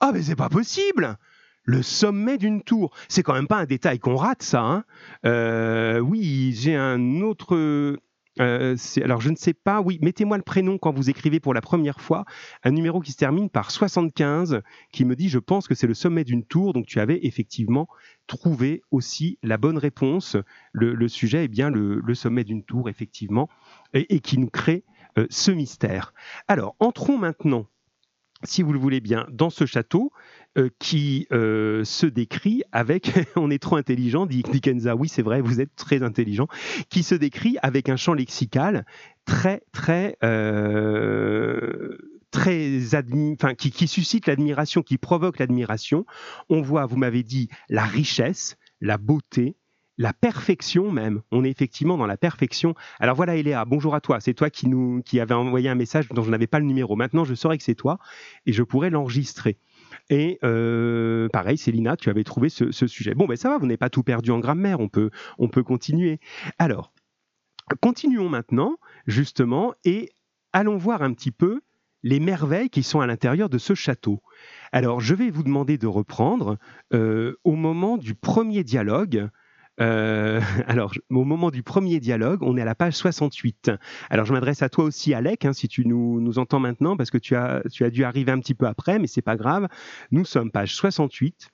[0.00, 1.16] ah mais c'est pas possible
[1.66, 2.94] le sommet d'une tour.
[3.08, 4.62] C'est quand même pas un détail qu'on rate, ça.
[4.62, 4.84] Hein.
[5.26, 7.54] Euh, oui, j'ai un autre.
[8.38, 11.62] Euh, alors je ne sais pas, oui, mettez-moi le prénom quand vous écrivez pour la
[11.62, 12.26] première fois,
[12.64, 14.60] un numéro qui se termine par 75
[14.92, 17.88] qui me dit je pense que c'est le sommet d'une tour, donc tu avais effectivement
[18.26, 20.36] trouvé aussi la bonne réponse.
[20.72, 23.48] Le, sujet est bien le, sommet d'une tour, effectivement,
[23.94, 24.84] et, qui nous crée
[25.16, 26.12] euh, ce mystère.
[26.46, 27.66] Alors entrons maintenant
[28.44, 30.12] si vous le voulez bien, dans ce château
[30.58, 35.40] euh, qui euh, se décrit avec, on est trop intelligent, dit, Kenza, oui c'est vrai,
[35.40, 36.46] vous êtes très intelligent,
[36.88, 38.84] qui se décrit avec un champ lexical
[39.24, 40.16] très, très...
[40.22, 41.96] Euh,
[42.30, 42.80] très
[43.56, 46.04] qui suscite l'admiration, qui provoque l'admiration.
[46.50, 49.56] On voit, vous m'avez dit, la richesse, la beauté,
[49.98, 51.22] la perfection même.
[51.30, 52.74] On est effectivement dans la perfection.
[53.00, 54.20] Alors voilà, Eléa, bonjour à toi.
[54.20, 56.96] C'est toi qui nous qui avait envoyé un message dont je n'avais pas le numéro.
[56.96, 57.98] Maintenant, je saurais que c'est toi
[58.44, 59.58] et je pourrais l'enregistrer.
[60.10, 63.14] Et euh, pareil, Célina, tu avais trouvé ce, sujet.
[63.14, 64.80] Bon, ben ça va, vous n'avez pas tout perdu en grammaire.
[64.80, 66.20] On peut on peut continuer.
[66.58, 66.92] Alors,
[67.80, 70.10] continuons maintenant justement et
[70.52, 71.60] allons voir un petit peu
[72.02, 74.22] les merveilles qui sont à l'intérieur de ce château.
[74.70, 76.58] Alors, je vais vous demander de reprendre
[76.92, 79.28] euh, au moment du premier dialogue
[79.80, 83.70] euh, alors, au moment du premier dialogue, on est à la page 68.
[84.10, 87.10] Alors, je m'adresse à toi aussi, Alec, hein, si tu nous, nous, entends maintenant, parce
[87.10, 89.68] que tu as, tu as dû arriver un petit peu après, mais c'est pas grave.
[90.10, 91.50] Nous sommes page 68.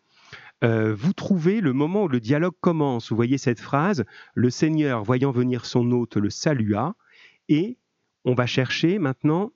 [0.65, 3.11] Euh, vous trouvez le moment où le dialogue commence.
[3.11, 4.05] Vous voyez cette phrase
[4.35, 6.95] Le Seigneur, voyant venir son hôte, le salua.
[7.49, 7.79] Et
[8.25, 9.51] on va chercher maintenant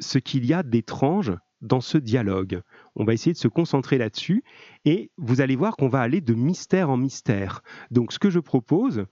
[0.00, 2.60] ce qu'il y a d'étrange dans ce dialogue.
[2.96, 4.44] On va essayer de se concentrer là-dessus
[4.84, 7.62] et vous allez voir qu'on va aller de mystère en mystère.
[7.90, 9.06] Donc ce que je propose,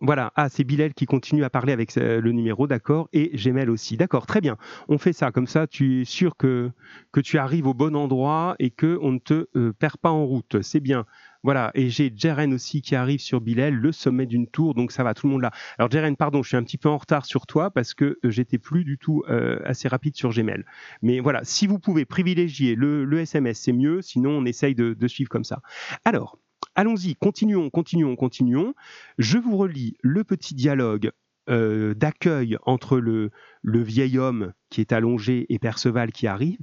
[0.00, 3.70] voilà, ah, c'est Bilal qui continue à parler avec euh, le numéro, d'accord, et Gemel
[3.70, 3.96] aussi.
[3.96, 4.56] D'accord, très bien.
[4.88, 6.70] On fait ça, comme ça tu es sûr que,
[7.12, 10.60] que tu arrives au bon endroit et qu'on ne te euh, perd pas en route.
[10.62, 11.06] C'est bien.
[11.44, 15.04] Voilà, et j'ai Jeren aussi qui arrive sur Bilal, le sommet d'une tour, donc ça
[15.04, 15.50] va, tout le monde là.
[15.76, 18.30] Alors Jeren, pardon, je suis un petit peu en retard sur toi parce que euh,
[18.30, 20.64] j'étais plus du tout euh, assez rapide sur Gmail.
[21.02, 25.28] Mais voilà, si vous pouvez privilégier le, SMS, c'est mieux, sinon on essaye de, suivre
[25.28, 25.60] comme ça.
[26.06, 26.38] Alors,
[26.76, 28.74] allons-y, continuons, continuons, continuons.
[29.18, 31.10] Je vous relis le petit dialogue
[31.50, 33.30] euh, d'accueil entre le,
[33.60, 36.60] le, vieil homme qui est allongé et Perceval qui arrive,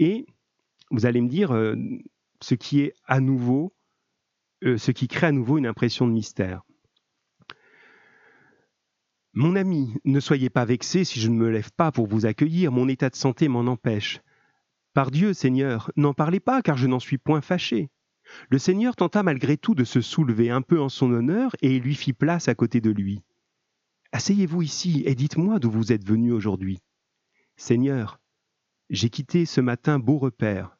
[0.00, 0.26] et
[0.90, 1.56] vous allez me dire
[2.40, 3.73] ce qui est à nouveau
[4.64, 6.62] ce qui crée à nouveau une impression de mystère.
[9.36, 12.70] Mon ami, ne soyez pas vexé si je ne me lève pas pour vous accueillir,
[12.70, 14.20] mon état de santé m'en empêche.
[14.92, 17.90] Par Dieu, Seigneur, n'en parlez pas, car je n'en suis point fâché.
[18.48, 21.82] Le Seigneur tenta malgré tout de se soulever un peu en son honneur, et il
[21.82, 23.22] lui fit place à côté de lui.
[24.12, 26.78] Asseyez-vous ici et dites-moi d'où vous êtes venu aujourd'hui.
[27.56, 28.20] Seigneur,
[28.88, 30.76] j'ai quitté ce matin beau repère.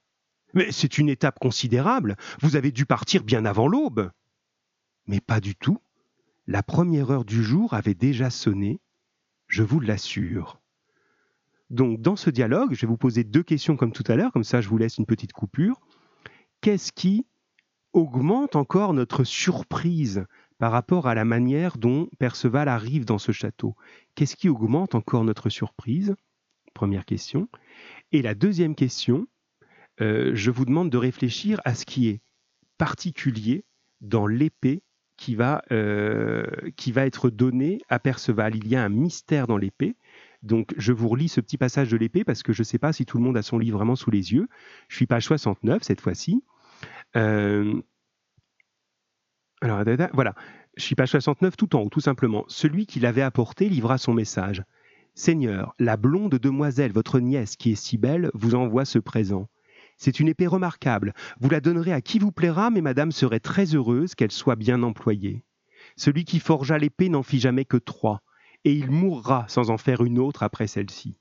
[0.55, 2.17] Mais c'est une étape considérable.
[2.41, 4.11] Vous avez dû partir bien avant l'aube.
[5.07, 5.79] Mais pas du tout.
[6.47, 8.81] La première heure du jour avait déjà sonné,
[9.47, 10.61] je vous l'assure.
[11.71, 14.45] Donc dans ce dialogue, je vais vous poser deux questions comme tout à l'heure, comme
[14.45, 15.81] ça je vous laisse une petite coupure.
[16.61, 17.27] Qu'est-ce qui
[17.93, 20.25] augmente encore notre surprise
[20.59, 23.75] par rapport à la manière dont Perceval arrive dans ce château?
[24.15, 26.15] Qu'est-ce qui augmente encore notre surprise?
[26.75, 27.49] Première question.
[28.13, 29.27] Et la deuxième question,
[30.01, 32.21] euh, je vous demande de réfléchir à ce qui est
[32.79, 33.65] particulier
[34.01, 34.83] dans l'épée
[35.17, 36.45] qui va, euh,
[36.77, 38.57] qui va être donnée à Perceval.
[38.57, 39.97] Il y a un mystère dans l'épée.
[40.43, 42.93] Donc, je vous relis ce petit passage de l'épée parce que je ne sais pas
[42.93, 44.49] si tout le monde a son livre vraiment sous les yeux.
[44.89, 46.43] Je suis page 69 cette fois-ci.
[47.17, 47.81] Euh,
[49.63, 50.35] alors, voilà.
[50.77, 52.45] Je suis page 69 tout en haut, tout simplement.
[52.49, 54.63] Celui qui l'avait apporté livra son message.
[55.15, 59.49] Seigneur, la blonde demoiselle, votre nièce, qui est si belle, vous envoie ce présent.
[59.97, 61.15] C'est une épée remarquable.
[61.41, 64.83] Vous la donnerez à qui vous plaira, mais madame serait très heureuse qu'elle soit bien
[64.83, 65.45] employée.
[65.97, 68.23] Celui qui forgea l'épée n'en fit jamais que trois,
[68.65, 71.17] et il mourra sans en faire une autre après celle-ci.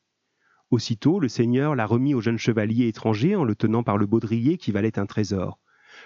[0.72, 4.58] Aussitôt, le seigneur la remit au jeune chevalier étranger en le tenant par le baudrier
[4.58, 5.60] qui valait un trésor.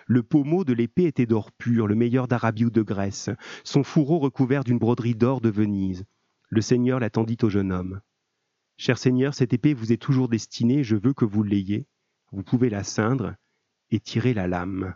[0.06, 3.30] Le pommeau de l'épée était d'or pur, le meilleur d'Arabie ou de Grèce,
[3.63, 6.03] son fourreau recouvert d'une broderie d'or de Venise.
[6.49, 8.01] Le seigneur la tendit au jeune homme.
[8.75, 11.88] Cher seigneur, cette épée vous est toujours destinée, je veux que vous l'ayez.
[12.32, 13.36] Vous pouvez la ceindre
[13.92, 14.96] et tirer la lame.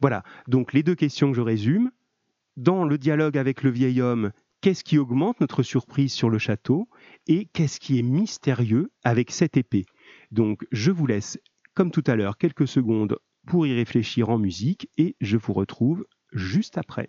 [0.00, 1.90] Voilà, donc les deux questions que je résume.
[2.56, 6.88] Dans le dialogue avec le vieil homme, qu'est-ce qui augmente notre surprise sur le château
[7.26, 9.86] et qu'est-ce qui est mystérieux avec cette épée?
[10.32, 11.38] Donc je vous laisse,
[11.74, 16.04] comme tout à l'heure, quelques secondes pour y réfléchir en musique et je vous retrouve
[16.32, 17.08] juste après.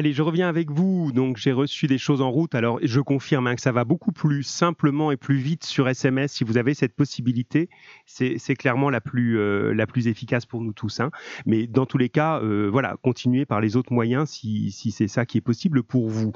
[0.00, 1.12] Allez, je reviens avec vous.
[1.12, 2.54] Donc, j'ai reçu des choses en route.
[2.54, 6.32] Alors, je confirme hein, que ça va beaucoup plus simplement et plus vite sur SMS
[6.32, 7.68] si vous avez cette possibilité.
[8.06, 11.00] C'est clairement la plus, euh, la plus efficace pour nous tous.
[11.00, 11.10] Hein.
[11.44, 15.06] Mais dans tous les cas, euh, voilà, continuez par les autres moyens si, si c'est
[15.06, 16.32] ça qui est possible pour vous.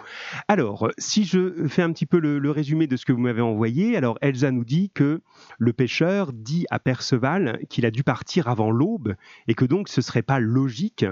[0.46, 3.96] Alors, si je fais un petit peu le, résumé de ce que vous m'avez envoyé,
[3.96, 5.22] alors Elsa nous dit que
[5.56, 9.14] le pêcheur dit à Perceval qu'il a dû partir avant l'aube
[9.48, 11.06] et que donc ce serait pas logique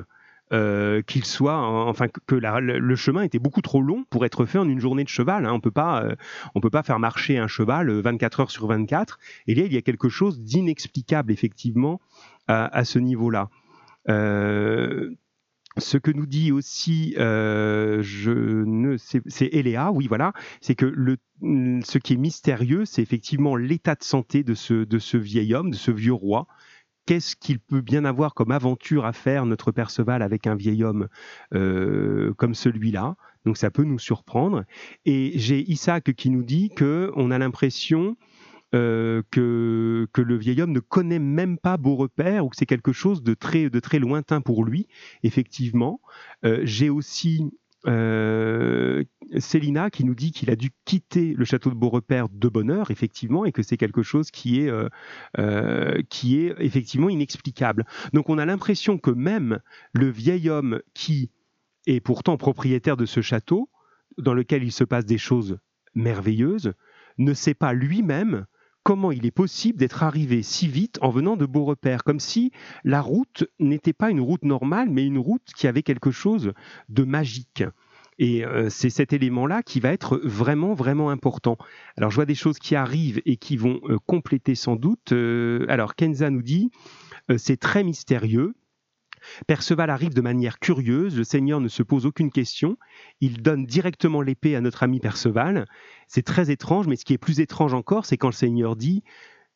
[0.52, 4.68] euh, qu'il soit, enfin que le, chemin était beaucoup trop long pour être fait en
[4.68, 5.46] une journée de cheval.
[5.46, 5.52] Hein.
[5.54, 6.14] On peut pas, euh,
[6.54, 9.18] on peut pas faire marcher un cheval 24 euh, heures sur 24.
[9.46, 12.02] Et là, il y a quelque chose d'inexplicable effectivement
[12.48, 13.48] à, ce niveau-là.
[15.78, 22.12] Ce que nous dit aussi, je ne c'est Eléa, oui voilà, c'est que ce qui
[22.12, 25.90] est mystérieux, c'est effectivement l'état de santé de ce, de ce vieil homme, de ce
[25.90, 26.46] vieux roi.
[27.06, 31.08] Qu'est-ce qu'il peut bien avoir comme aventure à faire notre Perceval avec un vieil homme
[31.54, 33.16] euh, comme celui-là?
[33.44, 34.64] Donc ça peut nous surprendre.
[35.04, 38.16] Et j'ai Isaac qui nous dit que on a l'impression
[38.74, 42.92] euh, que, que le vieil homme ne connaît même pas Beaurepaire ou que c'est quelque
[42.92, 44.86] chose de très, de très lointain pour lui,
[45.22, 46.00] effectivement.
[46.44, 47.50] Euh, j'ai aussi
[47.86, 49.04] euh,
[49.38, 52.90] Célina qui nous dit qu'il a dû quitter le château de Beaurepaire de bonne heure,
[52.90, 54.70] effectivement, et que c'est quelque chose qui est,
[56.08, 57.86] qui est effectivement inexplicable.
[58.12, 59.58] Donc on a l'impression que même
[59.92, 61.30] le vieil homme qui
[61.86, 63.70] est pourtant propriétaire de ce château,
[64.18, 65.58] dans lequel il se passe des choses
[65.94, 66.74] merveilleuses,
[67.18, 68.46] ne sait pas lui-même
[68.82, 72.52] comment il est possible d'être arrivé si vite en venant de Beaurepaire, comme si
[72.84, 76.52] la route n'était pas une route normale, mais une route qui avait quelque chose
[76.88, 77.64] de magique.
[78.18, 81.56] Et euh, c'est cet élément-là qui va être vraiment, vraiment important.
[81.96, 85.12] Alors, je vois des choses qui arrivent et qui vont euh, compléter sans doute.
[85.12, 86.70] Euh, alors, Kenza nous dit,
[87.36, 88.54] c'est très mystérieux.
[89.46, 92.76] Perceval arrive de manière curieuse, le Seigneur ne se pose aucune question,
[93.20, 95.66] il donne directement l'épée à notre ami Perceval.
[96.06, 99.02] C'est très étrange, mais ce qui est plus étrange encore, c'est quand le Seigneur dit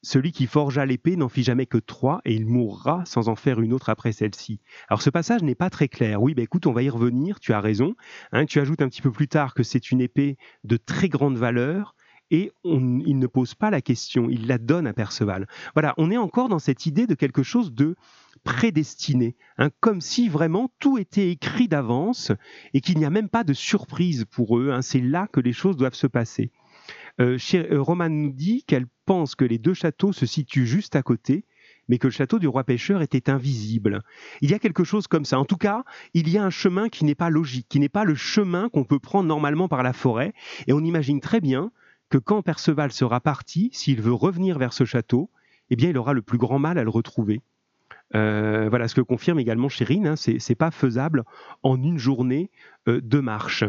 [0.03, 3.61] celui qui forgea l'épée n'en fit jamais que trois, et il mourra sans en faire
[3.61, 4.61] une autre après celle-ci.
[4.89, 6.23] Alors ce passage n'est pas très clair.
[6.23, 7.97] Oui, bah écoute, on va y revenir, tu as raison.
[8.31, 11.37] Hein, tu ajoutes un petit peu plus tard que c'est une épée de très grande
[11.37, 11.97] valeur,
[12.31, 15.47] et il ne pose pas la question, il la donne à Perceval.
[15.75, 17.97] Voilà, on est encore dans cette idée de quelque chose de
[18.45, 22.33] prédestiné, hein, comme si vraiment tout était écrit d'avance
[22.75, 24.71] et qu'il n'y a même pas de surprise pour eux.
[24.71, 24.83] Hein.
[24.83, 26.51] c'est là que les choses doivent se passer.
[27.21, 31.03] Euh, euh, Romane nous dit qu'elle pense que les deux châteaux se situent juste à
[31.03, 31.45] côté,
[31.89, 34.03] mais que le château du roi pêcheur était invisible.
[34.41, 35.39] Il y a quelque chose comme ça.
[35.39, 38.05] En tout cas, il y a un chemin qui n'est pas logique, qui n'est pas
[38.05, 40.35] le chemin qu'on peut prendre normalement par la forêt,
[40.67, 41.71] et on imagine très bien
[42.09, 45.31] que quand Perceval sera parti, s'il veut revenir vers ce château,
[45.71, 47.41] eh bien, il aura le plus grand mal à le retrouver.
[48.15, 51.25] Euh, voilà ce que confirme également Chérine, hein, c'est pas faisable
[51.63, 52.51] en une journée
[52.89, 53.65] euh, de marche.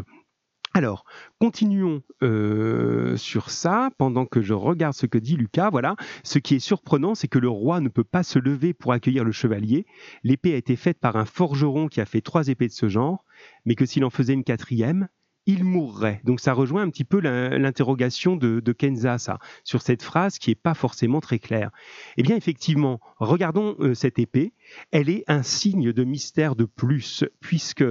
[0.73, 1.05] Alors,
[1.39, 5.71] continuons euh, sur ça pendant que je regarde ce que dit Lucas.
[5.71, 8.91] Voilà, ce qui est surprenant, c'est que le roi ne peut pas se lever pour
[8.91, 9.87] accueillir le chevalier.
[10.23, 13.25] L'épée a été faite par un forgeron qui a fait trois épées de ce genre,
[13.65, 15.07] mais que s'il en faisait une quatrième,
[15.47, 16.21] il mourrait.
[16.25, 20.55] Donc ça rejoint un petit peu l'interrogation de, Kenza, ça, sur cette phrase qui n'est
[20.55, 21.71] pas forcément très claire.
[22.17, 24.53] Eh bien, effectivement, regardons euh, cette épée.
[24.91, 27.85] Elle est un signe de mystère de plus, puisque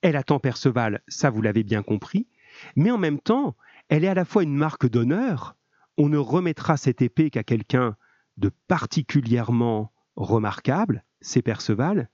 [0.00, 2.26] elle attend Perceval, ça vous l'avez bien compris,
[2.74, 3.56] mais en même temps,
[3.88, 5.54] elle est à la fois une marque d'honneur.
[5.98, 7.96] On ne remettra cette épée qu'à quelqu'un
[8.38, 12.08] de particulièrement remarquable, c'est Perceval.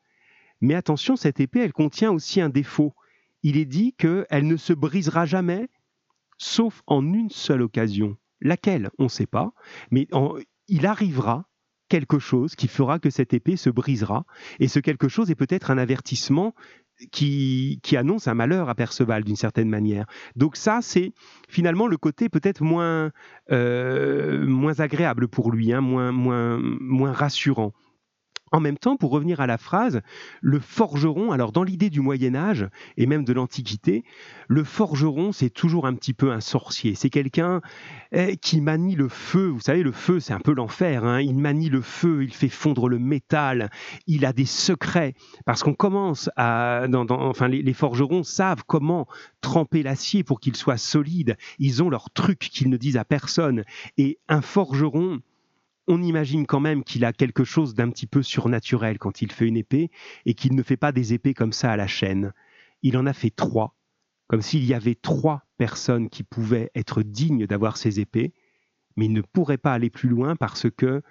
[0.60, 2.94] Mais attention, cette épée, elle contient aussi un défaut
[3.42, 5.68] il est dit qu'elle ne se brisera jamais,
[6.38, 8.16] sauf en une seule occasion.
[8.40, 8.90] Laquelle?
[8.98, 9.52] On ne sait pas,
[9.90, 10.08] mais
[10.68, 11.48] il arrivera
[11.88, 14.24] quelque chose qui fera que cette épée se brisera,
[14.60, 16.54] et ce quelque chose est peut-être un avertissement
[17.10, 20.06] qui, annonce un malheur à Perceval d'une certaine manière.
[20.36, 21.12] Donc ça, c'est
[21.48, 23.10] finalement le côté peut-être moins,
[23.50, 27.72] euh, moins agréable pour lui, hein, moins, moins, moins rassurant.
[28.52, 30.02] En même temps, pour revenir à la phrase,
[30.42, 34.04] le forgeron, alors dans l'idée du Moyen Âge et même de l'Antiquité,
[34.46, 36.94] le forgeron, c'est toujours un petit peu un sorcier.
[36.94, 37.62] C'est quelqu'un
[38.12, 39.46] eh, qui manie le feu.
[39.46, 41.04] Vous savez, le feu, c'est un peu l'enfer.
[41.04, 41.22] Hein.
[41.22, 43.70] Il manie le feu, il fait fondre le métal,
[44.06, 45.14] il a des secrets.
[45.46, 46.84] Parce qu'on commence à...
[47.08, 49.06] enfin, les, forgerons savent comment
[49.40, 51.38] tremper l'acier pour qu'il soit solide.
[51.58, 53.64] Ils ont leurs trucs qu'ils ne disent à personne.
[53.96, 55.20] Et un forgeron
[55.86, 59.46] on imagine quand même qu'il a quelque chose d'un petit peu surnaturel quand il fait
[59.46, 59.90] une épée
[60.26, 62.32] et qu'il ne fait pas des épées comme ça à la chaîne.
[62.82, 63.76] Il en a fait trois,
[64.28, 68.32] comme s'il y avait trois personnes qui pouvaient être dignes d'avoir ces épées,
[68.96, 71.02] mais il ne pourrait pas aller plus loin parce que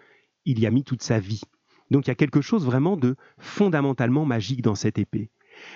[0.46, 1.42] il y a mis toute sa vie.
[1.92, 5.30] Donc il y a quelque chose vraiment de fondamentalement magique dans cette épée.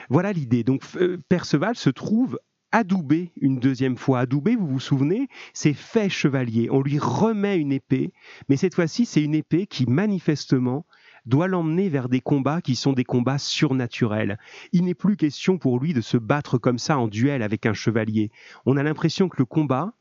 [0.10, 0.64] Voilà l'idée.
[0.64, 2.40] Donc euh, Perceval se trouve
[2.76, 4.20] adoubé une deuxième fois.
[4.20, 6.68] Adoubé, vous vous souvenez, c'est fait chevalier.
[6.70, 8.12] On lui remet une épée,
[8.50, 10.86] mais cette fois-ci, c'est une épée qui manifestement
[11.26, 14.38] doit l'emmener vers des combats qui sont des combats surnaturels.
[14.74, 17.74] Il n'est plus question pour lui de se battre comme ça en duel avec un
[17.74, 18.30] chevalier.
[18.66, 19.94] On a l'impression que le combat,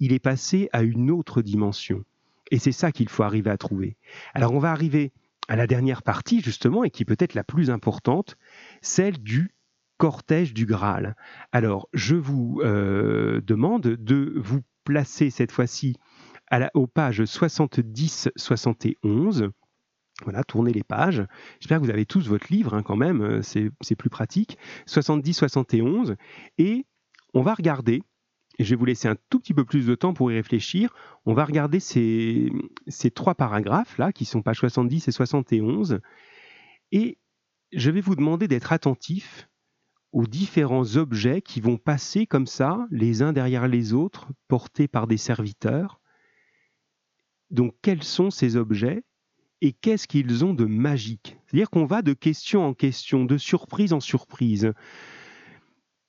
[0.00, 2.02] il est passé à une autre dimension.
[2.50, 3.96] Et c'est ça qu'il faut arriver à trouver.
[4.32, 5.12] Alors on va arriver
[5.48, 8.38] à la dernière partie, justement, et qui peut être la plus importante,
[8.80, 9.52] celle du
[10.02, 11.14] cortège du Graal.
[11.52, 15.94] Alors, je vous euh, demande de vous placer cette fois-ci
[16.74, 19.48] aux pages 70-71.
[20.24, 21.24] Voilà, tournez les pages.
[21.60, 24.58] J'espère que vous avez tous votre livre hein, quand même, euh, c'est plus pratique.
[24.88, 26.16] 70-71.
[26.58, 26.84] Et
[27.32, 28.02] on va regarder,
[28.58, 30.92] je vais vous laisser un tout petit peu plus de temps pour y réfléchir,
[31.26, 32.50] on va regarder ces,
[32.88, 36.00] ces trois paragraphes là, qui sont pages 70 et 71.
[36.90, 37.20] Et
[37.70, 39.48] je vais vous demander d'être attentif
[40.12, 45.06] aux différents objets qui vont passer comme ça, les uns derrière les autres, portés par
[45.06, 46.00] des serviteurs.
[47.50, 49.04] Donc quels sont ces objets
[49.60, 51.38] et qu'est-ce qu'ils ont de magique?
[51.46, 54.72] C'est-à-dire qu'on va de question en question, de surprise en surprise.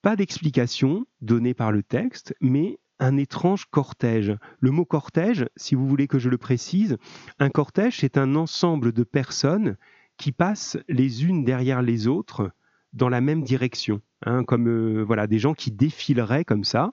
[0.01, 4.35] Pas d'explication donnée par le texte, mais un étrange cortège.
[4.59, 6.97] Le mot cortège, si vous voulez que je le précise,
[7.39, 9.77] un cortège, c'est un ensemble de personnes
[10.17, 12.51] qui passent les unes derrière les autres
[12.93, 16.91] dans la même direction, hein, comme euh, voilà des gens qui défileraient comme ça.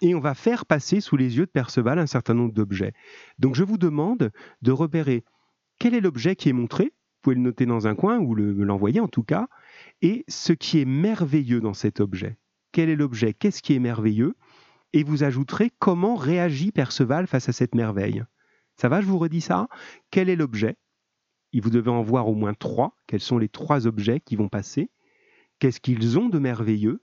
[0.00, 2.92] Et on va faire passer sous les yeux de Perceval un certain nombre d'objets.
[3.38, 4.32] Donc je vous demande
[4.62, 5.24] de repérer
[5.78, 9.00] quel est l'objet qui est montré, vous pouvez le noter dans un coin ou l'envoyer
[9.00, 9.48] en tout cas,
[10.00, 12.36] et ce qui est merveilleux dans cet objet.
[12.72, 13.34] Quel est l'objet?
[13.34, 14.34] Qu'est-ce qui est merveilleux?
[14.92, 18.24] Et vous ajouterez comment réagit Perceval face à cette merveille.
[18.76, 19.68] Ça va, je vous redis ça?
[20.10, 20.76] Quel est l'objet?
[21.60, 22.96] Vous devez en voir au moins trois.
[23.06, 24.90] Quels sont les trois objets qui vont passer?
[25.58, 27.02] Qu'est-ce qu'ils ont de merveilleux?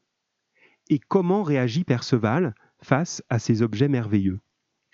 [0.90, 4.40] Et comment réagit Perceval face à ces objets merveilleux?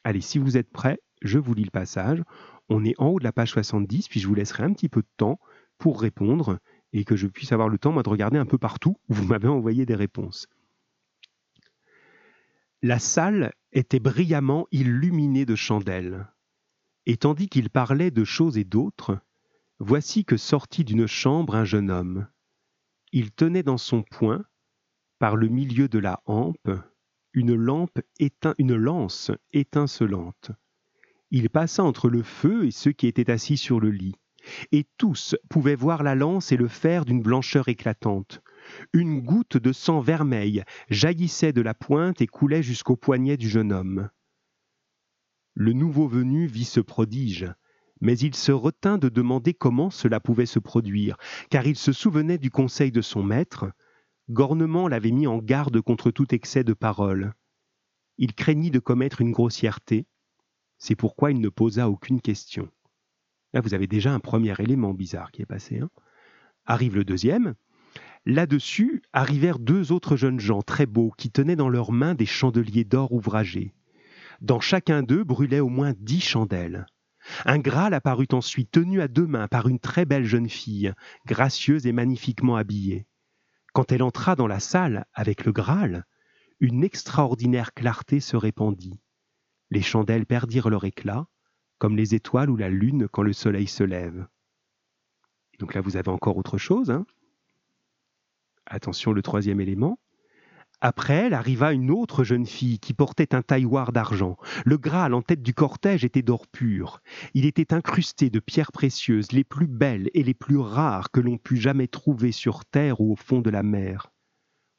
[0.04, 2.22] Allez, si vous êtes prêts, je vous lis le passage.
[2.70, 5.02] On est en haut de la page 70, puis je vous laisserai un petit peu
[5.02, 5.40] de temps
[5.78, 6.60] pour répondre
[6.94, 9.26] et que je puisse avoir le temps, moi, de regarder un peu partout où vous
[9.26, 10.48] m'avez envoyé des réponses.
[12.82, 16.28] La salle était brillamment illuminée de chandelles,
[17.06, 19.20] et tandis qu'il parlait de choses et d'autres,
[19.80, 22.28] voici que sortit d'une chambre un jeune homme.
[23.12, 24.44] Il tenait dans son poing,
[25.20, 26.72] par le milieu de la hampe,
[27.34, 30.52] une lampe éteint, une lance étincelante.
[31.32, 34.16] Il passa entre le feu et ceux qui étaient assis sur le lit,
[34.72, 38.42] et tous pouvaient voir la lance et le fer d'une blancheur éclatante.
[38.94, 43.72] Une goutte de sang vermeil jaillissait de la pointe et coulait jusqu'au poignet du jeune
[43.72, 44.10] homme.
[45.54, 47.48] Le nouveau venu vit ce prodige,
[48.02, 51.18] mais il se retint de demander comment cela pouvait se produire,
[51.50, 53.72] car il se souvenait du conseil de son maître.
[54.30, 57.34] Gornement l'avait mis en garde contre tout excès de parole.
[58.18, 60.08] Il craignit de commettre une grossièreté,
[60.78, 62.70] c'est pourquoi il ne posa aucune question.
[63.54, 65.80] Là, vous avez déjà un premier élément bizarre qui est passé.
[65.80, 65.90] Hein.
[66.66, 67.56] Arrive le deuxième.
[68.26, 72.84] Là-dessus arrivèrent deux autres jeunes gens très beaux qui tenaient dans leurs mains des chandeliers
[72.84, 73.74] d'or ouvragés.
[74.42, 76.88] Dans chacun d'eux brûlaient au moins dix chandelles.
[77.46, 80.94] Un Graal apparut ensuite tenu à deux mains par une très belle jeune fille,
[81.26, 83.08] gracieuse et magnifiquement habillée.
[83.74, 86.06] Quand elle entra dans la salle avec le Graal,
[86.60, 89.02] une extraordinaire clarté se répandit.
[89.70, 91.28] Les chandelles perdirent leur éclat,
[91.78, 94.28] comme les étoiles ou la lune quand le soleil se lève.
[95.60, 96.92] Donc là, vous avez encore autre chose.
[96.92, 97.06] Hein?
[98.66, 100.00] Attention, le troisième élément.
[100.88, 104.38] Après elle arriva une autre jeune fille qui portait un tailloir d'argent.
[104.66, 107.02] Le Graal en tête du cortège était d'or pur.
[107.34, 111.40] Il était incrusté de pierres précieuses, les plus belles et les plus rares que l'on
[111.40, 114.12] pût jamais trouver sur terre ou au fond de la mer.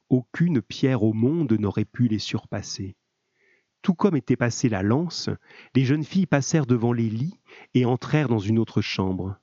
[0.08, 2.94] Aucune pierre au monde n'aurait pu les surpasser.
[3.82, 5.28] Tout comme était passée la lance,
[5.74, 7.40] les jeunes filles passèrent devant les lits
[7.74, 9.40] et entrèrent dans une autre chambre.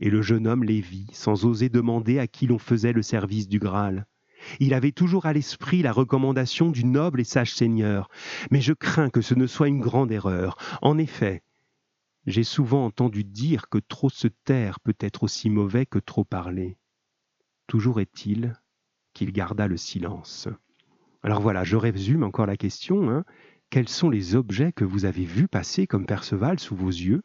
[0.00, 3.48] Et le jeune homme les vit, sans oser demander à qui l'on faisait le service
[3.48, 4.06] du Graal.
[4.60, 8.08] Il avait toujours à l'esprit la recommandation du noble et sage seigneur,
[8.50, 10.56] mais je crains que ce ne soit une grande erreur.
[10.82, 11.42] En effet,
[12.26, 16.76] j'ai souvent entendu dire que trop se taire peut être aussi mauvais que trop parler.
[17.66, 18.60] Toujours est-il
[19.14, 20.48] qu'il garda le silence.
[21.22, 23.10] Alors voilà, je résume encore la question.
[23.10, 23.24] Hein.
[23.70, 27.22] Quels sont les objets que vous avez vus passer comme Perceval sous vos yeux?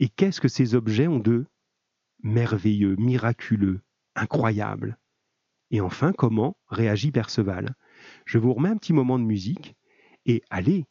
[0.00, 1.46] Et qu'est-ce que ces objets ont de
[2.22, 3.80] merveilleux, miraculeux,
[4.14, 4.98] incroyable?
[5.70, 7.74] Et enfin, comment réagit Perceval?
[8.24, 9.76] Je vous remets un petit moment de musique
[10.26, 10.84] et allez,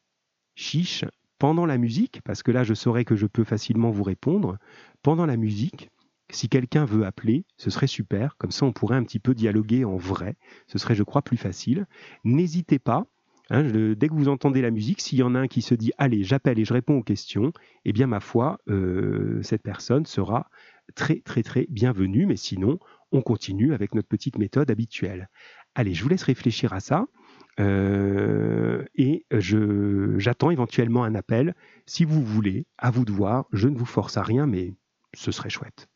[0.55, 1.05] chiche,
[1.37, 4.57] pendant la musique, parce que là je saurais que je peux facilement vous répondre,
[5.01, 5.89] pendant la musique,
[6.29, 9.85] si quelqu'un veut appeler, ce serait super, comme ça on pourrait un petit peu dialoguer
[9.85, 11.85] en vrai, ce serait je crois plus facile.
[12.23, 13.05] N'hésitez pas,
[13.49, 15.91] hein, dès que vous entendez la musique, s'il y en a un qui se dit
[15.97, 17.51] allez j'appelle et je réponds aux questions,
[17.83, 20.49] eh bien ma foi, euh, cette personne sera
[20.95, 22.79] très très très bienvenue, mais sinon
[23.11, 25.29] on continue avec notre petite méthode habituelle.
[25.75, 27.05] Allez, je vous laisse réfléchir à ça.
[27.59, 31.55] Euh, et j'attends éventuellement un appel.
[31.85, 33.45] Si vous voulez, à vous de voir.
[33.51, 34.73] Je ne vous force à rien, mais
[35.13, 35.87] ce serait chouette.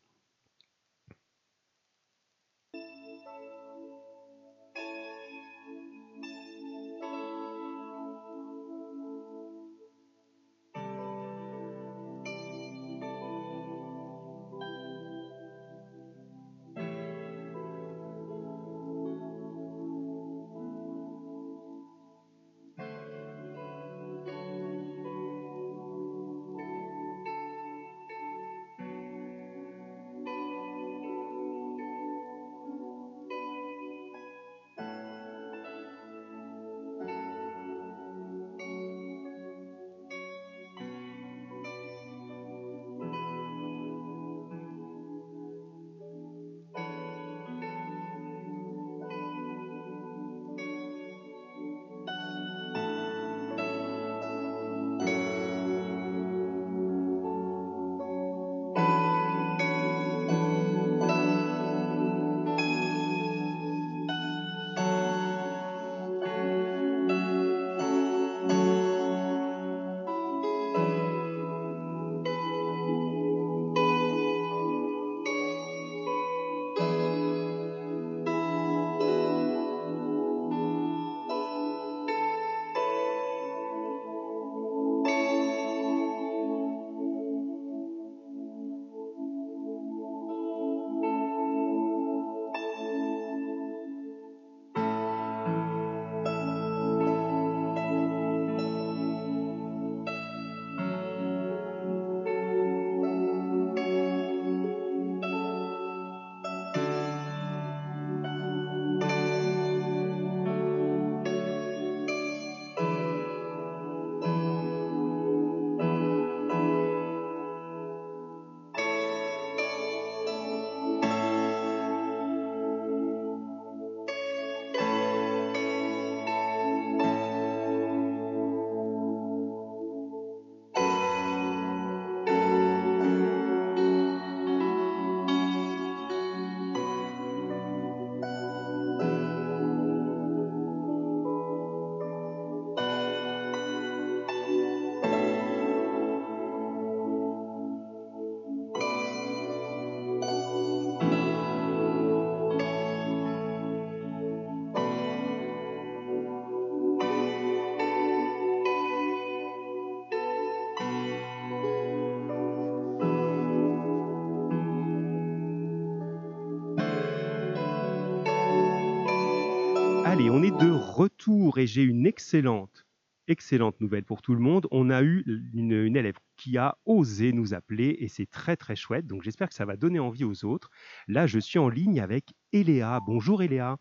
[171.58, 172.86] Et j'ai une excellente,
[173.28, 174.66] excellente nouvelle pour tout le monde.
[174.70, 175.24] On a eu
[175.54, 179.06] une, une élève qui a osé nous appeler et c'est très très chouette.
[179.06, 180.70] Donc j'espère que ça va donner envie aux autres.
[181.08, 183.00] Là, je suis en ligne avec Eléa.
[183.06, 183.76] Bonjour Eléa.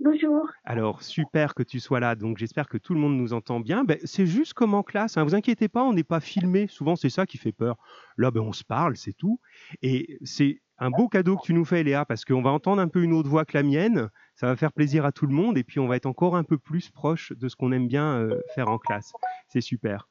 [0.00, 0.50] Bonjour.
[0.64, 2.16] Alors, super que tu sois là.
[2.16, 3.84] Donc, j'espère que tout le monde nous entend bien.
[3.84, 5.16] Ben, c'est juste comme en classe.
[5.16, 5.24] Hein.
[5.24, 6.66] Vous inquiétez pas, on n'est pas filmé.
[6.66, 7.76] Souvent, c'est ça qui fait peur.
[8.16, 9.40] Là, ben, on se parle, c'est tout.
[9.82, 12.88] Et c'est un beau cadeau que tu nous fais, Léa, parce qu'on va entendre un
[12.88, 14.08] peu une autre voix que la mienne.
[14.34, 15.56] Ça va faire plaisir à tout le monde.
[15.56, 18.18] Et puis, on va être encore un peu plus proche de ce qu'on aime bien
[18.18, 19.12] euh, faire en classe.
[19.48, 20.08] C'est super.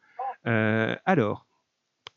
[0.48, 1.46] Euh, alors,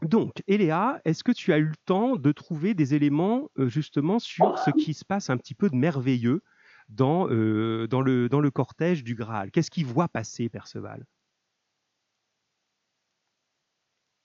[0.02, 4.18] donc, Eléa, est-ce que tu as eu le temps de trouver des éléments euh, justement
[4.18, 6.42] sur ce qui se passe un petit peu de merveilleux
[6.88, 9.50] dans, dans, le, dans le cortège du Graal?
[9.50, 11.04] Qu'est-ce qu'il voit passer, Perceval?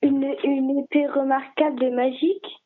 [0.04, 2.61] Une, une épée remarquable et magique.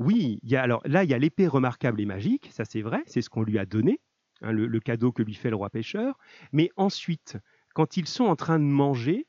[0.00, 3.28] Oui, alors là, il y a l'épée remarquable et magique, ça c'est vrai, c'est ce
[3.28, 4.00] qu'on lui a donné,
[4.40, 6.18] hein, le, le cadeau que lui fait le roi pêcheur.
[6.52, 7.36] Mais ensuite,
[7.74, 9.26] quand ils sont en train de manger,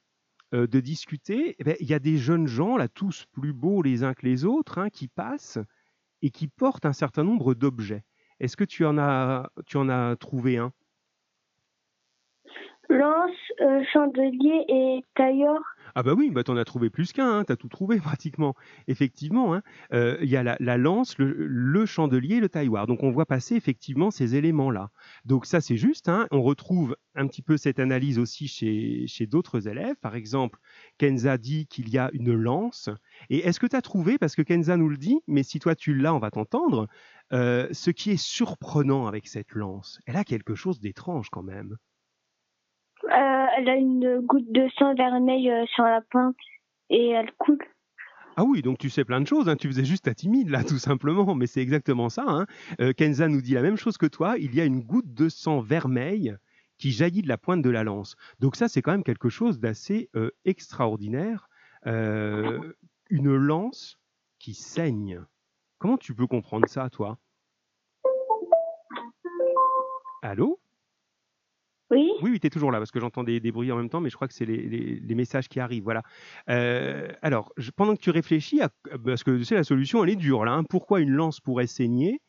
[0.53, 3.81] euh, de discuter, eh ben, il y a des jeunes gens, là, tous plus beaux
[3.81, 5.59] les uns que les autres, hein, qui passent
[6.21, 8.05] et qui portent un certain nombre d'objets.
[8.39, 10.71] Est-ce que tu en as, tu en as trouvé un?
[12.87, 15.61] Lance, euh, chandelier et tailleur.
[15.95, 18.55] Ah bah oui, bah t'en as trouvé plus qu'un, hein, t'as tout trouvé pratiquement.
[18.87, 19.61] Effectivement, hein.
[19.93, 22.87] Euh, il y a la, la lance, le, chandelier, le tailloir.
[22.87, 24.89] Donc on voit passer effectivement ces éléments-là.
[25.25, 26.27] Donc ça c'est juste, hein.
[26.31, 29.95] on retrouve un petit peu cette analyse aussi chez, chez d'autres élèves.
[30.01, 30.59] Par exemple,
[30.97, 32.89] Kenza dit qu'il y a une lance.
[33.29, 35.75] Et est-ce que tu as trouvé, parce que Kenza nous le dit, mais si toi
[35.75, 36.87] tu l'as, on va t'entendre,
[37.33, 41.77] euh, ce qui est surprenant avec cette lance, elle a quelque chose d'étrange quand même.
[43.05, 46.35] Euh, elle a une goutte de sang vermeil euh, sur la pointe
[46.89, 47.63] et elle coule.
[48.37, 49.55] Ah oui, donc tu sais plein de choses, hein.
[49.55, 52.23] tu faisais juste ta timide là, tout simplement, mais c'est exactement ça.
[52.27, 52.45] Hein.
[52.79, 55.29] Euh, Kenza nous dit la même chose que toi, il y a une goutte de
[55.29, 56.35] sang vermeil
[56.77, 58.15] qui jaillit de la pointe de la lance.
[58.39, 61.47] Donc ça, c'est quand même quelque chose d'assez euh, extraordinaire.
[61.83, 63.99] Une lance
[64.39, 65.21] qui saigne.
[65.79, 67.17] Comment tu peux comprendre ça, toi?
[70.21, 70.59] Allô?
[71.91, 73.99] Oui Oui, tu es toujours là parce que j'entends des, des bruits en même temps,
[73.99, 75.83] mais je crois que c'est les, messages qui arrivent.
[75.83, 76.03] Voilà.
[76.49, 78.69] Euh, alors, pendant que tu réfléchis, à-
[79.03, 80.53] parce que tu sais, la solution, elle est dure là.
[80.53, 80.63] hein.
[80.63, 82.21] Pourquoi une lance pourrait saigner?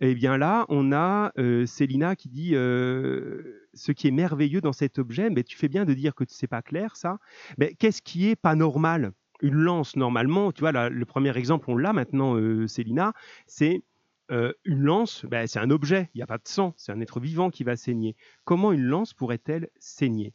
[0.00, 4.72] Eh bien là, on a euh, Célina qui dit euh, ce qui est merveilleux dans
[4.72, 5.30] cet objet.
[5.30, 7.18] Mais tu fais bien de dire que c'est pas clair, ça.
[7.58, 9.12] Mais qu'est-ce qui est pas normal?
[9.42, 12.36] Une lance, normalement, tu vois, là, le premier exemple, on l'a maintenant,
[12.66, 13.14] Célina,
[13.46, 13.82] c'est
[14.30, 17.00] euh, une lance, ben, c'est un objet, il n'y a pas de sang, c'est un
[17.00, 18.16] être vivant qui va saigner.
[18.44, 20.34] Comment une lance pourrait-elle saigner?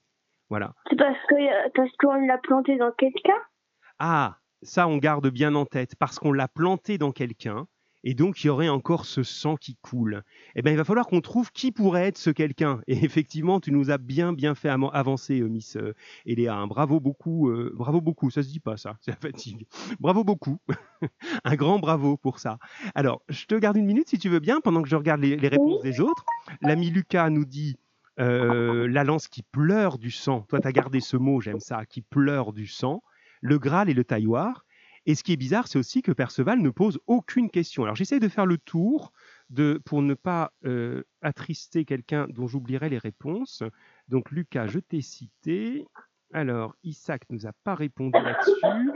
[0.50, 0.74] Voilà.
[0.89, 3.41] C'est parce euh, parce qu'on l'a planté dans quelqu'un?
[4.00, 7.68] Ah, ça on garde bien en tête, parce qu'on l'a planté dans quelqu'un,
[8.06, 10.24] et donc il y aurait encore ce sang qui coule.
[10.56, 12.80] Eh bien, il va falloir qu'on trouve qui pourrait être ce quelqu'un.
[12.88, 15.93] Et effectivement, tu nous as bien bien fait avancer, euh, Miss euh,
[16.26, 16.56] Eléa.
[16.56, 16.68] hein.
[16.68, 18.30] Bravo beaucoup, euh, bravo beaucoup.
[18.30, 19.68] Ça se dit pas ça, c'est la fatigue.
[19.99, 20.60] Bravo beaucoup.
[21.43, 22.60] Un grand bravo pour ça.
[22.93, 25.36] Alors, je te garde une minute si tu veux bien, pendant que je regarde les,
[25.36, 26.24] les réponses des autres.
[26.62, 27.76] L'ami Lucas nous dit
[28.20, 30.41] euh, la lance qui pleure du sang.
[30.47, 33.03] Toi, tu as gardé ce mot, j'aime ça, qui pleure du sang.
[33.41, 34.66] Le Graal et le tailloir.
[35.06, 37.84] Et ce qui est bizarre, c'est aussi que Perceval ne pose aucune question.
[37.84, 39.12] Alors, j'essaie de faire le tour
[39.86, 43.62] pour ne pas euh, attrister quelqu'un dont j'oublierai les réponses.
[44.08, 45.86] Donc, Lucas, je t'ai cité.
[46.34, 48.91] Alors, Isaac nous a pas répondu là-dessus.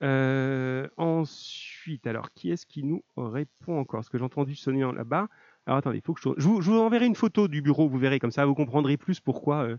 [0.00, 3.98] Euh, ensuite, alors, qui est-ce qui nous répond encore?
[3.98, 5.28] Parce que j'ai entendu sonner là-bas.
[5.66, 6.28] Alors, attendez, faut que je...
[6.36, 8.96] Je vous, je vous enverrai une photo du bureau, vous verrez, comme ça, vous comprendrez
[8.96, 9.76] plus pourquoi, euh,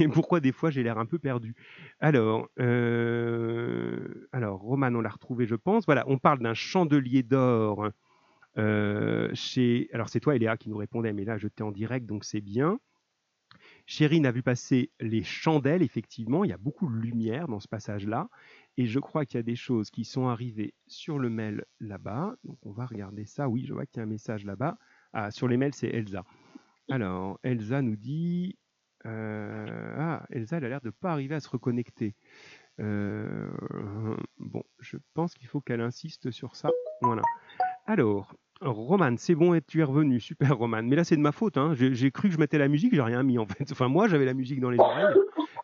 [0.00, 1.54] et pourquoi des fois j'ai l'air un peu perdu.
[2.00, 5.84] Alors, euh, alors Roman, on l'a retrouvé, je pense.
[5.86, 7.88] Voilà, on parle d'un chandelier d'or
[8.58, 9.88] euh, chez...
[9.92, 12.40] Alors, c'est toi, Eléa, qui nous répondait, mais là, je t'ai en direct, donc c'est
[12.40, 12.78] bien.
[13.86, 17.68] Chérine a vu passer les chandelles, effectivement, il y a beaucoup de lumière dans ce
[17.68, 18.28] passage-là,
[18.76, 22.36] et je crois qu'il y a des choses qui sont arrivées sur le mail là-bas,
[22.44, 24.78] donc on va regarder ça, oui, je vois qu'il y a un message là-bas.
[25.12, 26.24] Ah, sur les mails, c'est Elsa.
[26.90, 28.56] Alors, Elsa nous dit...
[29.06, 32.14] euh, Ah, Elsa, elle a l'air de pas arriver à se reconnecter.
[32.80, 33.48] Euh,
[34.38, 36.70] Bon, je pense qu'il faut qu'elle insiste sur ça.
[37.00, 37.22] Voilà.
[37.86, 40.20] Alors, Roman, c'est bon, tu es revenu.
[40.20, 40.82] Super, Roman.
[40.82, 41.56] Mais là, c'est de ma faute.
[41.56, 41.74] Hein.
[41.74, 43.70] J'ai cru que je mettais la musique, j'ai rien mis en fait.
[43.72, 45.14] Enfin, moi, j'avais la musique dans les oreilles,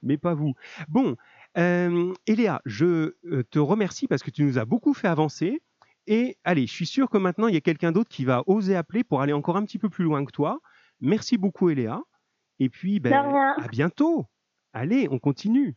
[0.03, 0.55] mais pas vous.
[0.89, 1.17] Bon,
[1.57, 3.15] euh, Eléa, je
[3.51, 5.61] te remercie parce que tu nous as beaucoup fait avancer.
[6.07, 8.75] Et allez, je suis sûr que maintenant, il y a quelqu'un d'autre qui va oser
[8.75, 10.59] appeler pour aller encore un petit peu plus loin que toi.
[11.01, 12.01] Merci beaucoup, Eléa.
[12.59, 14.27] Et puis, ben, à bientôt.
[14.73, 15.77] Allez, on continue.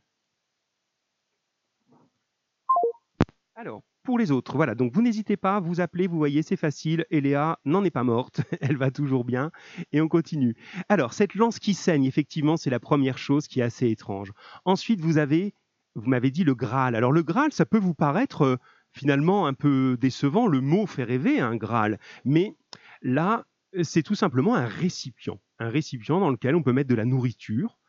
[3.55, 7.05] Alors, pour les autres, voilà, donc vous n'hésitez pas, vous appelez, vous voyez, c'est facile,
[7.11, 9.51] Eléa n'en est pas morte, elle va toujours bien,
[9.91, 10.55] et on continue.
[10.89, 14.31] Alors, cette lance qui saigne, effectivement, c'est la première chose qui est assez étrange.
[14.65, 15.53] Ensuite, vous avez,
[15.93, 16.95] vous m'avez dit le Graal.
[16.95, 18.57] Alors, le Graal, ça peut vous paraître euh,
[18.91, 22.55] finalement un peu décevant, le mot fait rêver, un Graal, mais
[23.03, 23.45] là,
[23.83, 27.79] c'est tout simplement un récipient, un récipient dans lequel on peut mettre de la nourriture,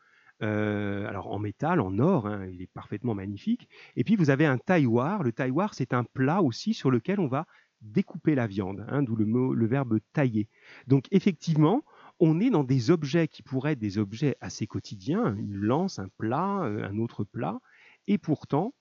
[0.41, 3.69] euh, alors en métal, en or, hein, il est parfaitement magnifique.
[3.95, 5.23] Et puis vous avez un tailloir.
[5.23, 7.45] Le tailloir, c'est un plat aussi sur lequel on va
[7.81, 10.47] découper la viande, hein, d'où le, mot, le verbe tailler.
[10.87, 11.83] Donc effectivement,
[12.19, 16.09] on est dans des objets qui pourraient être des objets assez quotidiens, une lance, un
[16.17, 17.59] plat, euh, un autre plat,
[18.07, 18.73] et pourtant,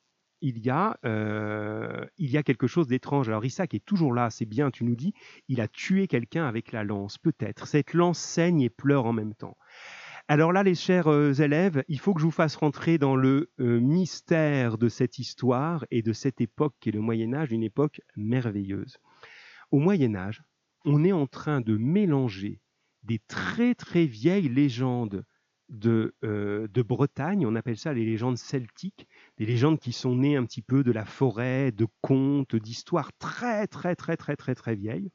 [0.43, 3.28] il y a, euh, il y a quelque chose d'étrange.
[3.28, 5.14] Alors Isaac est toujours là, c'est bien, tu nous dis,
[5.49, 7.66] il a tué quelqu'un avec la lance, peut-être.
[7.66, 9.57] Cette lance saigne et pleure en même temps.
[10.28, 13.51] Alors là, les chers euh, élèves, il faut que je vous fasse rentrer dans le
[13.61, 17.62] euh, mystère de cette histoire et de cette époque qui est le Moyen Âge, une
[17.62, 18.99] époque merveilleuse.
[19.70, 20.43] Au Moyen Âge,
[20.84, 22.61] on est en train de mélanger
[23.05, 25.24] des très très vieilles légendes
[25.68, 29.09] de, de, Bretagne, on appelle ça les légendes celtiques,
[29.39, 33.66] des légendes qui sont nées un petit peu de la forêt, de contes, d'histoires très
[33.66, 35.11] très très très très très vieilles.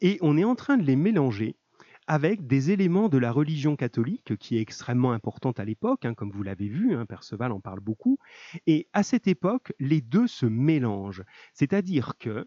[0.00, 1.56] Et on est en train de les mélanger
[2.06, 6.30] avec des éléments de la religion catholique, qui est extrêmement importante à l'époque, hein, comme
[6.30, 8.18] vous l'avez vu, hein, Perceval en parle beaucoup.
[8.66, 11.24] Et à cette époque, les deux se mélangent.
[11.52, 12.46] C'est-à-dire que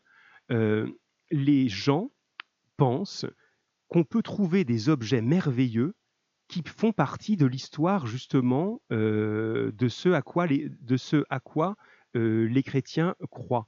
[0.51, 0.89] euh,
[1.30, 2.12] les gens
[2.78, 3.26] pensent
[3.89, 5.95] qu'on peut trouver des objets merveilleux
[6.50, 11.76] qui font partie de l'histoire justement euh, de ce à quoi
[12.16, 13.68] euh, les chrétiens croient.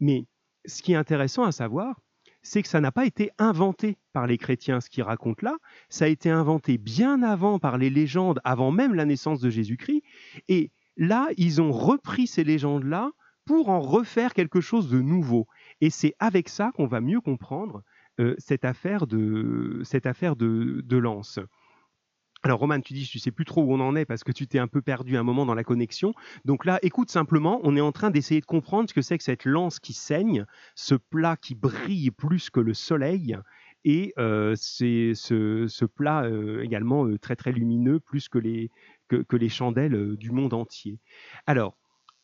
[0.00, 0.24] Mais
[0.64, 2.00] ce qui est intéressant à savoir,
[2.42, 5.56] c'est que ça n'a pas été inventé par les chrétiens, ce qu'ils racontent là,
[5.88, 10.02] ça a été inventé bien avant par les légendes, avant même la naissance de Jésus-Christ,
[10.48, 13.10] et là, ils ont repris ces légendes-là
[13.44, 15.46] pour en refaire quelque chose de nouveau.
[15.82, 17.82] Et c'est avec ça qu'on va mieux comprendre
[18.20, 21.38] euh, cette affaire de, cette affaire de, de lance.
[22.44, 24.46] Alors Roman, tu dis, tu sais plus trop où on en est parce que tu
[24.46, 26.12] t'es un peu perdu un moment dans la connexion.
[26.44, 29.24] Donc là, écoute simplement, on est en train d'essayer de comprendre ce que c'est que
[29.24, 33.38] cette lance qui saigne, ce plat qui brille plus que le soleil,
[33.86, 38.70] et euh, ce, plat euh, également euh, très très lumineux, plus que les,
[39.08, 40.98] que, les chandelles du monde entier.
[41.46, 41.78] Alors,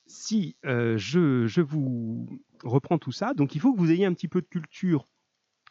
[0.07, 2.29] si je, je vous
[2.62, 5.09] reprends tout ça, donc il faut que vous ayez un petit peu de culture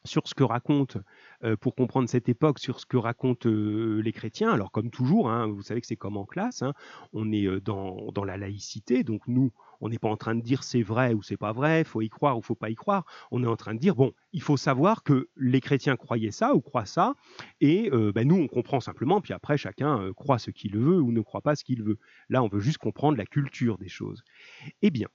[0.09, 0.97] sur ce que raconte,
[1.43, 4.51] euh, pour comprendre cette époque, sur ce que racontent euh, les chrétiens.
[4.51, 6.73] Alors comme toujours, hein, vous savez que c'est comme en classe, hein,
[7.13, 10.63] on est euh, dans, la laïcité, donc nous, on n'est pas en train de dire
[10.63, 13.05] c'est vrai ou c'est pas vrai, faut y croire ou faut pas y croire.
[13.31, 16.53] On est en train de dire bon, il faut savoir que les chrétiens croyaient ça
[16.53, 17.13] ou croient ça,
[17.61, 21.21] et ben, nous on comprend simplement, puis après chacun croit ce qu'il veut ou ne
[21.21, 21.97] croit pas ce qu'il veut.
[22.27, 24.21] Là, on veut juste comprendre la culture des choses.
[24.81, 25.07] Eh bien,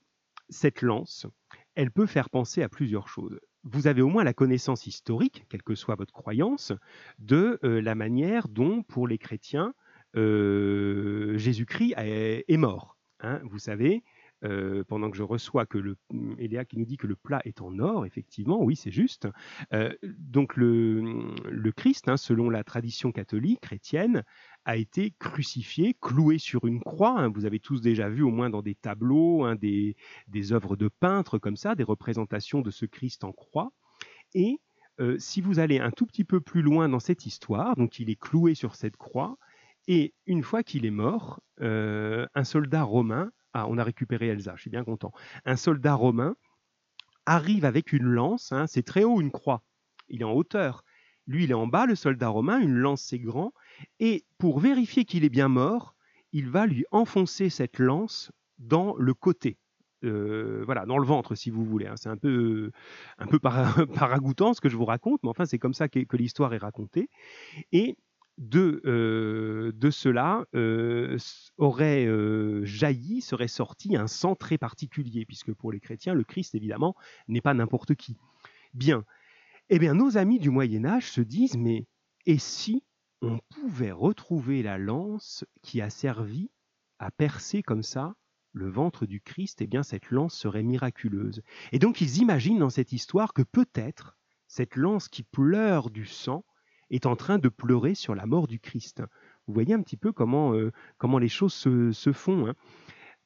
[0.49, 1.27] cette lance,
[1.75, 5.63] elle peut faire penser à plusieurs choses vous avez au moins la connaissance historique, quelle
[5.63, 6.71] que soit votre croyance,
[7.19, 9.73] de euh, la manière dont, pour les chrétiens,
[10.15, 12.95] euh, Jésus-Christ est, mort.
[13.19, 13.41] Hein.
[13.43, 14.03] vous savez,
[14.43, 15.97] euh, pendant que je reçois que le
[16.37, 19.27] Eléa qui nous dit que le plat est en or, effectivement, oui, c'est juste.
[20.03, 24.23] donc le, Christ, hein, selon la tradition catholique chrétienne,
[24.65, 27.19] a été crucifié, cloué sur une croix.
[27.19, 27.29] Hein.
[27.29, 29.95] Vous avez tous déjà vu, au moins dans des tableaux, hein, des,
[30.51, 33.71] œuvres de peintres comme ça, des représentations de ce Christ en croix.
[34.33, 34.59] Et
[34.99, 38.09] euh, si vous allez un tout petit peu plus loin dans cette histoire, donc il
[38.09, 39.37] est cloué sur cette croix,
[39.87, 44.53] et une fois qu'il est mort, euh, un soldat romain, ah on a récupéré Elsa,
[44.55, 45.11] je suis bien content,
[45.45, 46.35] un soldat romain
[47.27, 49.63] arrive avec une lance, hein, c'est très haut une croix,
[50.07, 50.83] il est en hauteur,
[51.27, 53.53] lui il est en bas, le soldat romain, une lance c'est grand,
[53.99, 55.95] et pour vérifier qu'il est bien mort,
[56.31, 59.57] il va lui enfoncer cette lance dans le côté.
[60.03, 61.87] Euh, voilà, dans le ventre, si vous voulez.
[61.87, 61.95] Hein.
[61.95, 62.71] C'est un peu,
[63.17, 66.53] un peu paragoutant ce que je vous raconte, mais enfin, c'est comme ça que, l'histoire
[66.53, 67.09] est racontée.
[67.71, 67.97] Et
[68.37, 71.17] de, euh, de cela euh,
[71.57, 72.07] aurait
[72.63, 76.95] jailli, serait sorti un sang très particulier, puisque pour les chrétiens, le Christ, évidemment,
[77.27, 78.17] n'est pas n'importe qui.
[78.73, 79.05] Bien.
[79.69, 81.87] Eh bien, nos amis du Moyen Âge se disent, mais
[82.25, 82.83] et si
[83.21, 86.51] on pouvait retrouver la lance qui a servi
[86.99, 88.15] à percer comme ça
[88.53, 91.41] le ventre du Christ, eh bien cette lance serait miraculeuse.
[91.71, 96.45] Et donc ils imaginent dans cette histoire que peut-être cette lance qui pleure du sang
[96.89, 99.01] est en train de pleurer sur la mort du Christ.
[99.47, 102.47] Vous voyez un petit peu comment, euh, comment les choses se, font.
[102.47, 102.55] Hein.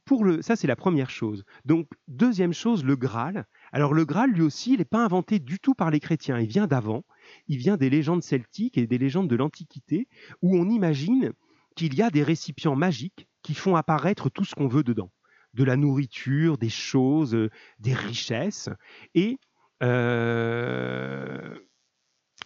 [0.10, 1.44] Pour le, ça, c'est la première chose.
[1.66, 3.46] Donc, deuxième chose, le Graal.
[3.72, 6.40] Alors, le Graal, lui aussi, il n'est pas inventé du tout par les chrétiens.
[6.40, 7.04] Il vient d'avant
[7.48, 10.08] il vient des légendes celtiques et des légendes de l'Antiquité,
[10.42, 11.32] où on imagine
[11.76, 15.12] qu'il y a des récipients magiques qui font apparaître tout ce qu'on veut dedans.
[15.54, 17.38] de la nourriture, des choses,
[17.78, 18.70] des richesses.
[19.14, 19.38] Et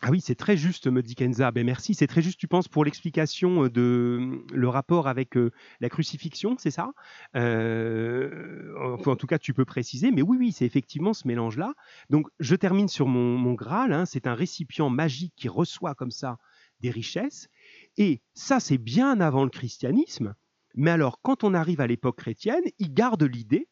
[0.06, 1.52] ah oui, c'est très juste, me dit Kenza.
[1.52, 5.36] Ben merci, c'est très juste, tu penses, pour l'explication de le rapport avec
[5.80, 6.92] la crucifixion, c'est ça?
[7.34, 11.74] En tout cas, tu peux préciser, mais oui, oui, c'est effectivement ce mélange-là.
[12.10, 13.94] Donc, je termine sur mon, Graal.
[13.94, 14.06] Hein.
[14.06, 16.38] c'est un récipient magique qui reçoit comme ça
[16.82, 17.48] des richesses.
[17.98, 20.36] Et ça, c'est bien avant le christianisme.
[20.76, 23.70] Mais alors, quand on arrive à l'époque chrétienne, ils gardent l'idée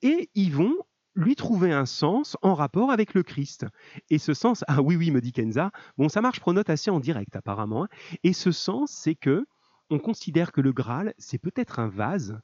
[0.00, 0.76] et ils vont
[1.14, 3.66] lui trouver un sens en rapport avec le Christ.
[4.10, 7.00] Et ce sens, ah oui, oui, me dit Kenza, bon, ça marche pronote assez en
[7.00, 7.84] direct apparemment.
[7.84, 7.88] Hein.
[8.22, 9.46] Et ce sens, c'est que
[9.90, 12.40] on considère que le Graal, c'est peut-être un vase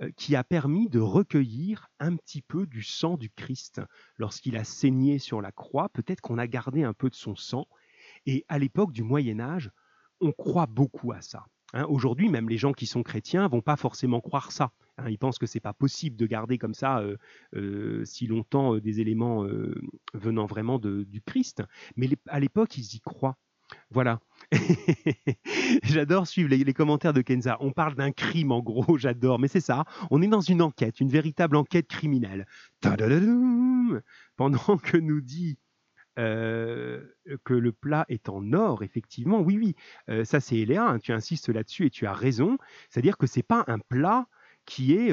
[0.00, 3.80] euh, qui a permis de recueillir un petit peu du sang du Christ.
[4.16, 7.66] Lorsqu'il a saigné sur la croix, peut-être qu'on a gardé un peu de son sang.
[8.26, 9.70] Et à l'époque du Moyen Âge,
[10.20, 11.46] on croit beaucoup à ça.
[11.74, 11.84] Hein.
[11.88, 14.72] Aujourd'hui, même les gens qui sont chrétiens vont pas forcément croire ça.
[14.98, 15.10] Hein.
[15.10, 17.16] ils pensent que c'est pas possible de garder comme ça euh,
[17.56, 19.46] euh, si longtemps euh, des éléments
[20.14, 21.62] venant vraiment du Christ.
[21.96, 23.36] Mais à l'époque, ils y croient.
[23.90, 24.20] Voilà.
[25.82, 27.56] j'adore suivre les, commentaires de Kenza.
[27.60, 29.38] On parle d'un crime en gros, j'adore.
[29.38, 29.84] Mais c'est ça.
[30.10, 32.46] On est dans une enquête, une véritable enquête criminelle.
[34.36, 35.58] Pendant que nous dit
[36.16, 41.48] que le plat est en or, effectivement, oui, oui, ça c'est Eléa, hein, tu insistes
[41.48, 42.58] là-dessus et tu as raison.
[42.90, 44.26] C'est-à-dire que c'est pas un plat
[44.66, 45.12] qui est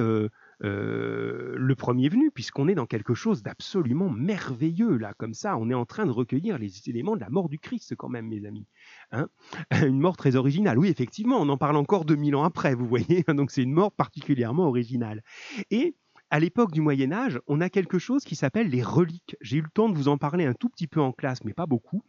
[0.64, 5.58] euh, le premier venu, puisqu'on est dans quelque chose d'absolument merveilleux, là, comme ça.
[5.58, 8.28] On est en train de recueillir les éléments de la mort du Christ, quand même,
[8.28, 8.68] mes amis.
[9.12, 9.28] Hein
[9.88, 10.78] une mort très originale.
[10.78, 13.24] Oui, effectivement, on en parle encore 2000 ans après, vous voyez.
[13.28, 15.24] Donc c'est une mort particulièrement originale.
[15.72, 15.96] Et
[16.30, 19.36] à l'époque du Moyen Âge, on a quelque chose qui s'appelle les reliques.
[19.42, 21.54] J'ai eu le temps de vous en parler un tout petit peu en classe, mais
[21.54, 22.04] pas beaucoup.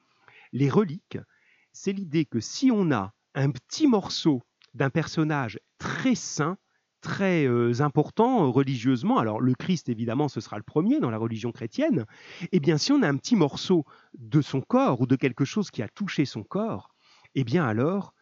[0.53, 1.19] Les reliques,
[1.73, 4.43] c'est l'idée que si on a un petit morceau
[4.75, 6.59] d'un personnage très saint,
[7.03, 11.19] très euh, important euh, religieusement, alors le Christ évidemment ce sera le premier dans la
[11.19, 12.07] religion chrétienne,
[12.53, 13.85] eh bien si on a un petit morceau
[14.19, 16.95] de son corps ou de quelque chose qui a touché son corps,
[17.35, 18.15] eh bien alors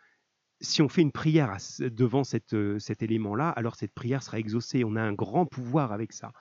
[0.60, 2.22] si on fait une prière devant
[2.52, 4.84] euh, cet élément-là, alors cette prière sera exaucée.
[4.84, 6.32] On a un grand pouvoir avec ça.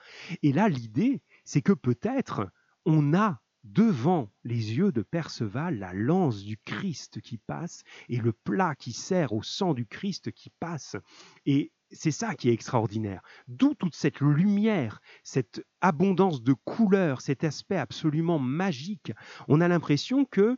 [0.42, 2.50] Et là, l'idée, c'est que peut-être
[2.84, 8.32] on a devant les yeux de Perceval la lance du Christ qui passe et le
[8.32, 10.96] plat qui sert au sang du Christ qui passe.
[11.44, 13.22] Et c'est ça qui est extraordinaire.
[13.48, 19.12] D'où toute cette lumière, cette abondance de couleurs, cet aspect absolument magique.
[19.48, 20.56] On a l'impression que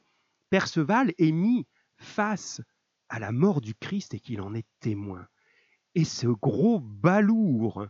[0.51, 1.67] Perceval est mis
[1.97, 2.61] face
[3.09, 5.27] à la mort du Christ et qu'il en est témoin.
[5.95, 7.87] Et ce gros balourd,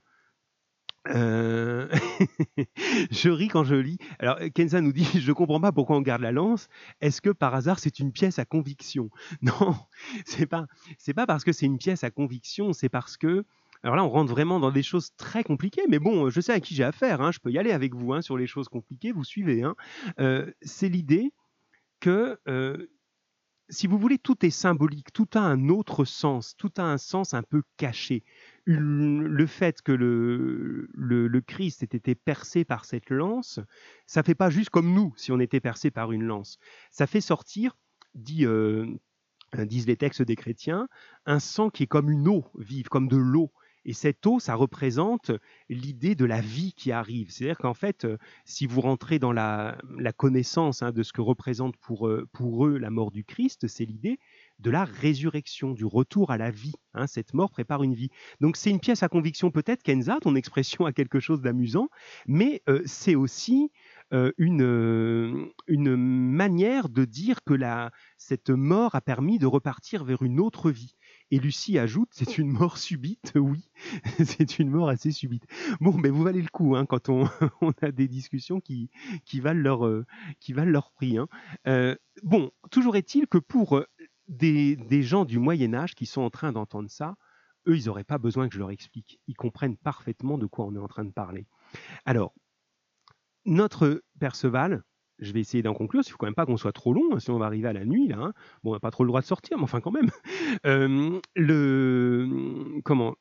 [1.08, 1.88] euh,
[3.10, 3.98] je ris quand je lis.
[4.18, 6.68] Alors Kenza nous dit, je comprends pas pourquoi on garde la lance.
[7.00, 9.10] Est-ce que par hasard c'est une pièce à conviction?
[9.42, 9.74] Non,
[10.24, 10.66] c'est pas,
[10.98, 13.44] c'est pas parce que c'est une pièce à conviction, c'est parce que
[13.82, 16.60] alors là, on rentre vraiment dans des choses très compliquées, mais bon, je sais à
[16.60, 19.10] qui j'ai affaire, hein, je peux y aller avec vous hein, sur les choses compliquées,
[19.10, 19.64] vous suivez.
[19.64, 19.74] Hein.
[20.20, 21.32] Euh, c'est l'idée
[21.98, 22.86] que euh,
[23.72, 27.32] si vous voulez, tout est symbolique, tout a un autre sens, tout a un sens
[27.32, 28.22] un peu caché.
[28.66, 33.60] Le fait que le, le, Christ ait été percé par cette lance,
[34.06, 36.58] ça fait pas juste comme nous si on était percé par une lance.
[36.90, 37.74] Ça fait sortir,
[38.42, 38.86] euh,
[39.58, 40.86] disent les textes des chrétiens,
[41.24, 43.52] un sang qui est comme une eau vive, comme de l'eau.
[43.84, 45.32] Et cette eau, ça représente
[45.68, 47.30] l'idée de la vie qui arrive.
[47.30, 49.76] C'est-à-dire qu'en fait, euh, si vous rentrez dans la,
[50.16, 53.84] connaissance hein, de ce que représente pour, euh, pour eux la mort du Christ, c'est
[53.84, 54.18] l'idée
[54.60, 56.74] de la résurrection, du retour à la vie.
[56.94, 57.06] Hein.
[57.06, 58.10] cette mort prépare une vie.
[58.40, 61.88] Donc c'est une pièce à conviction peut-être, Kenza, ton expression a quelque chose d'amusant,
[62.26, 63.72] mais euh, c'est aussi
[64.36, 67.54] une, manière de dire que
[68.18, 70.94] cette mort a permis de repartir vers une autre vie.
[71.32, 73.66] Et Lucie ajoute, c'est une mort subite, oui,
[74.22, 75.46] c'est une mort assez subite.
[75.80, 78.90] Bon, mais vous valez le coup hein, quand on, a des discussions qui,
[79.24, 80.04] qui, valent, leur, euh,
[80.40, 81.16] qui valent leur prix.
[81.16, 81.28] Hein.
[81.66, 83.86] Euh, bon, toujours est-il que pour euh,
[84.28, 87.16] des, des, gens du Moyen Âge qui sont en train d'entendre ça,
[87.66, 89.18] eux, ils n'auraient pas besoin que je leur explique.
[89.26, 91.46] Ils comprennent parfaitement de quoi on est en train de parler.
[92.04, 92.34] Alors,
[93.46, 94.84] notre Perceval,
[95.22, 96.02] je vais essayer d'en conclure.
[96.04, 97.72] Il faut quand même pas qu'on soit trop long, hein, sinon on va arriver à
[97.72, 98.18] la nuit là.
[98.18, 98.32] Hein.
[98.62, 100.10] Bon, on n'a pas trop le droit de sortir, mais enfin quand même.
[101.34, 103.14] Le comment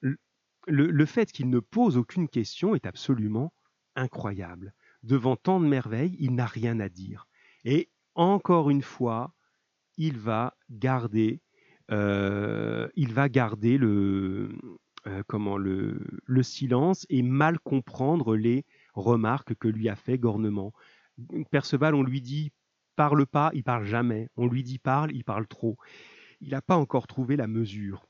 [0.67, 3.53] le, fait qu'il ne pose aucune question est absolument
[3.95, 4.73] incroyable.
[5.03, 7.27] Devant tant de merveilles, il n'a rien à dire.
[7.65, 9.33] Et encore une fois,
[9.97, 11.41] il va garder,
[11.91, 14.51] euh, il va garder le,
[15.07, 20.73] euh, comment le, le silence et mal comprendre les remarques que lui a fait Gornement.
[21.51, 22.51] Perceval, on lui dit
[22.95, 24.29] parle pas, il parle jamais.
[24.37, 25.77] On lui dit parle, il parle trop.
[26.41, 28.07] Il n'a pas encore trouvé la mesure.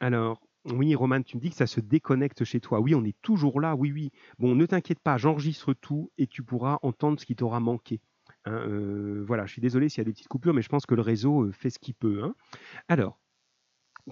[0.00, 2.80] Alors, Oui, Roman, tu me dis que ça se déconnecte chez toi.
[2.80, 4.10] Oui, on est toujours là, oui, oui.
[4.38, 8.00] Bon, ne t'inquiète pas, j'enregistre tout et tu pourras entendre ce qui t'aura manqué.
[8.44, 10.86] Hein, euh, voilà, je suis désolé s'il y a des petites coupures, mais je pense
[10.86, 12.22] que le réseau euh, fait ce qu'il peut.
[12.24, 12.34] Hein.
[12.88, 13.18] Alors,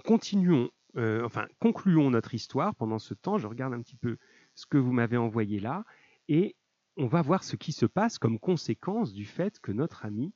[0.05, 3.37] continuons, euh, enfin, concluons notre histoire pendant ce temps.
[3.37, 4.17] Je regarde un petit peu
[4.55, 5.85] ce que vous m'avez envoyé là
[6.27, 6.55] et
[6.97, 10.33] on va voir ce qui se passe comme conséquence du fait que notre ami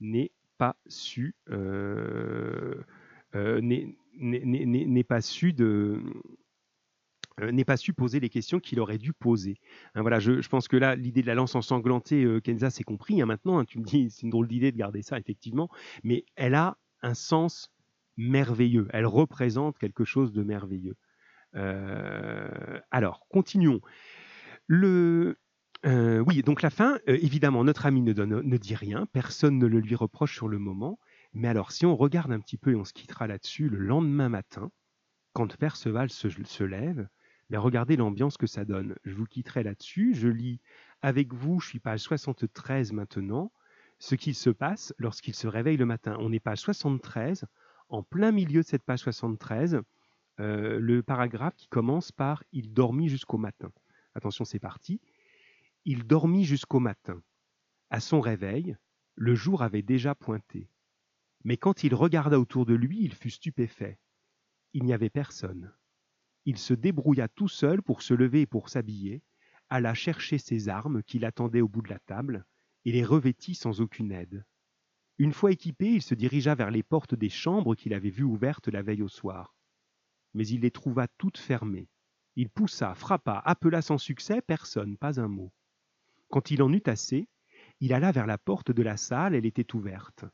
[0.00, 1.34] n'ait pas su,
[7.50, 9.58] n'est pas su poser les questions qu'il aurait dû poser.
[9.94, 13.22] Hein, voilà, je, pense que là, l'idée de la lance ensanglantée, euh, Kenza, c'est compris.
[13.22, 15.68] Hein, maintenant, hein, tu me dis, c'est une drôle d'idée de garder ça, effectivement,
[16.02, 17.72] mais elle a un sens
[18.16, 18.88] merveilleux.
[18.90, 20.96] Elle représente quelque chose de merveilleux.
[21.54, 23.80] Euh, alors, continuons.
[24.66, 25.38] Le,
[25.84, 29.94] euh, oui, donc la fin, évidemment, notre ami ne, dit rien, personne ne le lui
[29.94, 30.98] reproche sur le moment.
[31.34, 34.28] Mais alors, si on regarde un petit peu et on se quittera là-dessus, le lendemain
[34.28, 34.70] matin,
[35.32, 37.08] quand Perceval se, lève,
[37.52, 38.94] regardez l'ambiance que ça donne.
[39.04, 40.14] Je vous quitterai là-dessus.
[40.14, 40.60] Je lis
[41.00, 43.50] avec vous, je suis page 73 maintenant,
[43.98, 46.16] ce qu'il se passe lorsqu'il se réveille le matin.
[46.20, 47.44] On est page 73,
[47.88, 49.80] en plein milieu de cette page 73,
[50.40, 53.70] euh, le paragraphe qui commence par Il dormit jusqu'au matin.
[54.14, 55.00] Attention, c'est parti.
[55.84, 57.22] Il dormit jusqu'au matin.
[57.90, 58.76] À son réveil,
[59.14, 60.70] le jour avait déjà pointé.
[61.44, 63.98] Mais quand il regarda autour de lui, il fut stupéfait.
[64.72, 65.72] Il n'y avait personne
[66.44, 69.22] il se débrouilla tout seul pour se lever et pour s'habiller,
[69.68, 72.44] alla chercher ses armes qui l'attendaient au bout de la table,
[72.84, 74.44] et les revêtit sans aucune aide.
[75.18, 78.68] Une fois équipé, il se dirigea vers les portes des chambres qu'il avait vues ouvertes
[78.68, 79.54] la veille au soir.
[80.34, 81.88] Mais il les trouva toutes fermées.
[82.34, 85.52] Il poussa, frappa, appela sans succès, personne, pas un mot.
[86.32, 87.28] Quand il en eut assez,
[87.80, 90.24] il alla vers la porte de la salle, elle était ouverte.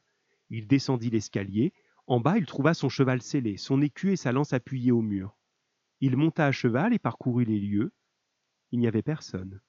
[0.48, 1.72] Il descendit l'escalier,
[2.06, 5.36] en bas il trouva son cheval scellé, son écu et sa lance appuyés au mur.
[6.00, 7.92] Il monta à cheval et parcourut les lieux.
[8.70, 9.60] Il n'y avait personne,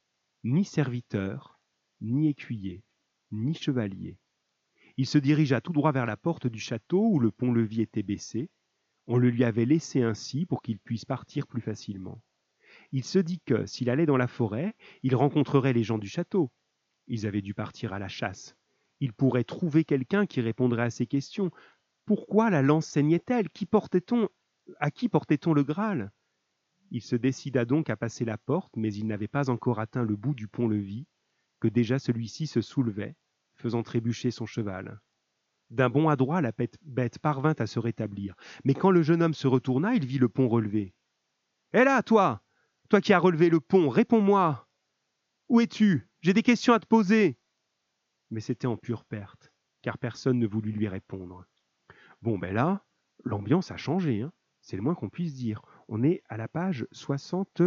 [0.43, 1.59] ni serviteur,
[1.99, 2.83] ni écuyer,
[3.31, 4.19] ni chevalier.
[4.97, 8.51] Il se dirigea tout droit vers la porte du château où le pont-levis était baissé.
[9.07, 12.21] On le lui avait laissé ainsi pour qu'il puisse partir plus facilement.
[12.91, 14.73] Il se dit que, s'il allait dans la forêt,
[15.03, 16.51] il rencontrerait les gens du château.
[17.07, 18.55] Ils avaient dû partir à la chasse.
[18.99, 21.51] Il pourrait trouver quelqu'un qui répondrait à ses questions.
[22.05, 23.49] Pourquoi la lance saignait-elle?
[23.49, 24.29] Qui portait-on?
[24.79, 26.11] À qui portait-on le Graal?
[26.91, 30.15] Il se décida donc à passer la porte, mais il n'avait pas encore atteint le
[30.15, 31.05] bout du pont-levis,
[31.59, 33.15] que déjà celui-ci se soulevait,
[33.55, 34.99] faisant trébucher son cheval.
[35.69, 39.47] D'un bond adroit, la bête parvint à se rétablir, mais quand le jeune homme se
[39.47, 40.95] retourna, il vit le pont relevé.
[41.73, 42.41] Hé là, toi
[42.89, 44.67] Toi qui as relevé le pont, réponds-moi
[45.47, 46.09] Où es-tu?
[46.21, 47.37] J'ai des questions à te poser
[48.31, 51.45] Mais c'était en pure perte, car personne ne voulut lui répondre.
[52.23, 52.83] Bon, ben là,
[53.23, 54.31] l'ambiance a changé, hein
[54.61, 57.61] c'est le moins qu'on puisse dire on est à la page 60.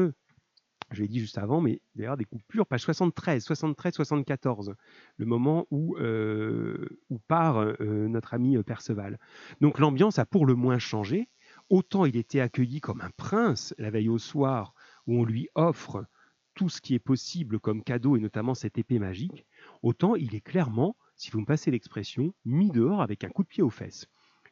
[0.90, 4.74] Je l'ai dit juste avant, mais d'ailleurs des coupures, page 73, 73, 74,
[5.16, 9.18] le moment où, euh, part euh, notre ami euh, Perceval.
[9.60, 11.28] Donc l'ambiance a pour le moins changé.
[11.70, 14.74] Autant il était accueilli comme un prince la veille au soir,
[15.06, 16.06] où on lui offre
[16.54, 19.46] tout ce qui est possible comme cadeau, et notamment cette épée magique,
[19.82, 23.48] autant il est clairement, si vous me passez l'expression, mis dehors avec un coup de
[23.48, 24.06] pied aux fesses.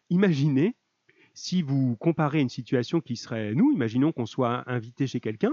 [0.09, 0.77] Imaginez
[1.35, 5.53] si vous comparez une situation qui serait nous, imaginons qu'on soit invité chez quelqu'un,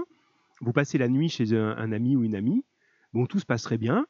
[0.60, 2.64] vous passez la nuit chez un, ami ou une amie,
[3.12, 4.06] bon, tout se passerait bien,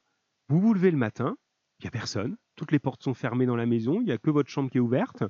[0.48, 1.36] vous vous levez le matin,
[1.78, 4.18] il n'y a personne, toutes les portes sont fermées dans la maison, il n'y a
[4.18, 5.24] que votre chambre qui est ouverte,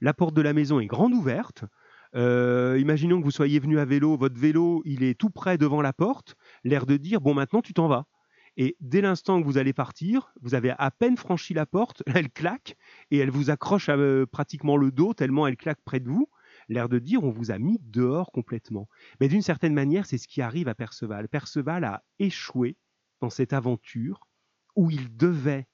[0.00, 1.64] la porte de la maison est grande ouverte,
[2.14, 5.82] euh, imaginons que vous soyez venu à vélo, votre vélo, il est tout près devant
[5.82, 8.06] la porte, l'air de dire, bon, maintenant tu t'en vas.
[8.56, 12.30] Et dès l'instant que vous allez partir, vous avez à peine franchi la porte, elle
[12.30, 12.76] claque
[13.10, 16.28] et elle vous accroche à, euh, pratiquement le dos tellement elle claque près de vous.
[16.68, 18.88] L'air de dire on vous a mis dehors complètement.
[19.20, 21.28] Mais d'une certaine manière, c'est ce qui arrive à Perceval.
[21.28, 22.76] Perceval a échoué
[23.20, 24.28] dans cette aventure
[24.76, 25.66] où il devait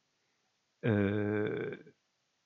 [0.87, 1.77] euh,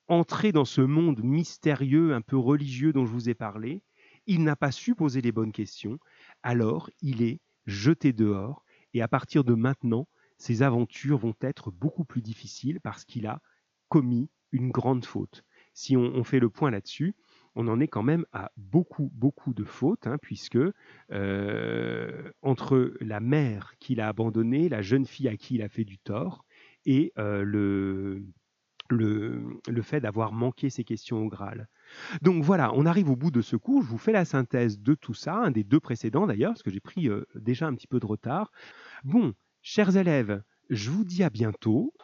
[0.08, 3.82] entrer dans ce monde mystérieux, un peu religieux dont je vous ai parlé.
[4.26, 5.98] Il n'a pas su poser les bonnes questions.
[6.42, 8.64] Alors il est jeté dehors.
[8.92, 13.40] Et à partir de maintenant, ses aventures vont être beaucoup plus difficiles parce qu'il a
[13.88, 15.44] commis une grande faute.
[15.72, 17.16] Si on, fait le point là-dessus,
[17.56, 20.58] on en est quand même à beaucoup, beaucoup de fautes, hein, puisque
[21.10, 25.84] euh, entre la mère qu'il a abandonnée, la jeune fille à qui il a fait
[25.84, 26.44] du tort,
[26.86, 28.24] et euh, le,
[28.94, 31.68] le, fait d'avoir manqué ses questions au Graal.
[32.22, 33.82] Donc voilà, on arrive au bout de ce cours.
[33.82, 36.70] Je vous fais la synthèse de tout ça, un des deux précédents d'ailleurs, parce que
[36.70, 38.50] j'ai pris euh, déjà un petit peu de retard.
[39.04, 39.34] Bon,
[39.66, 41.94] Chers élèves, je vous dis à bientôt.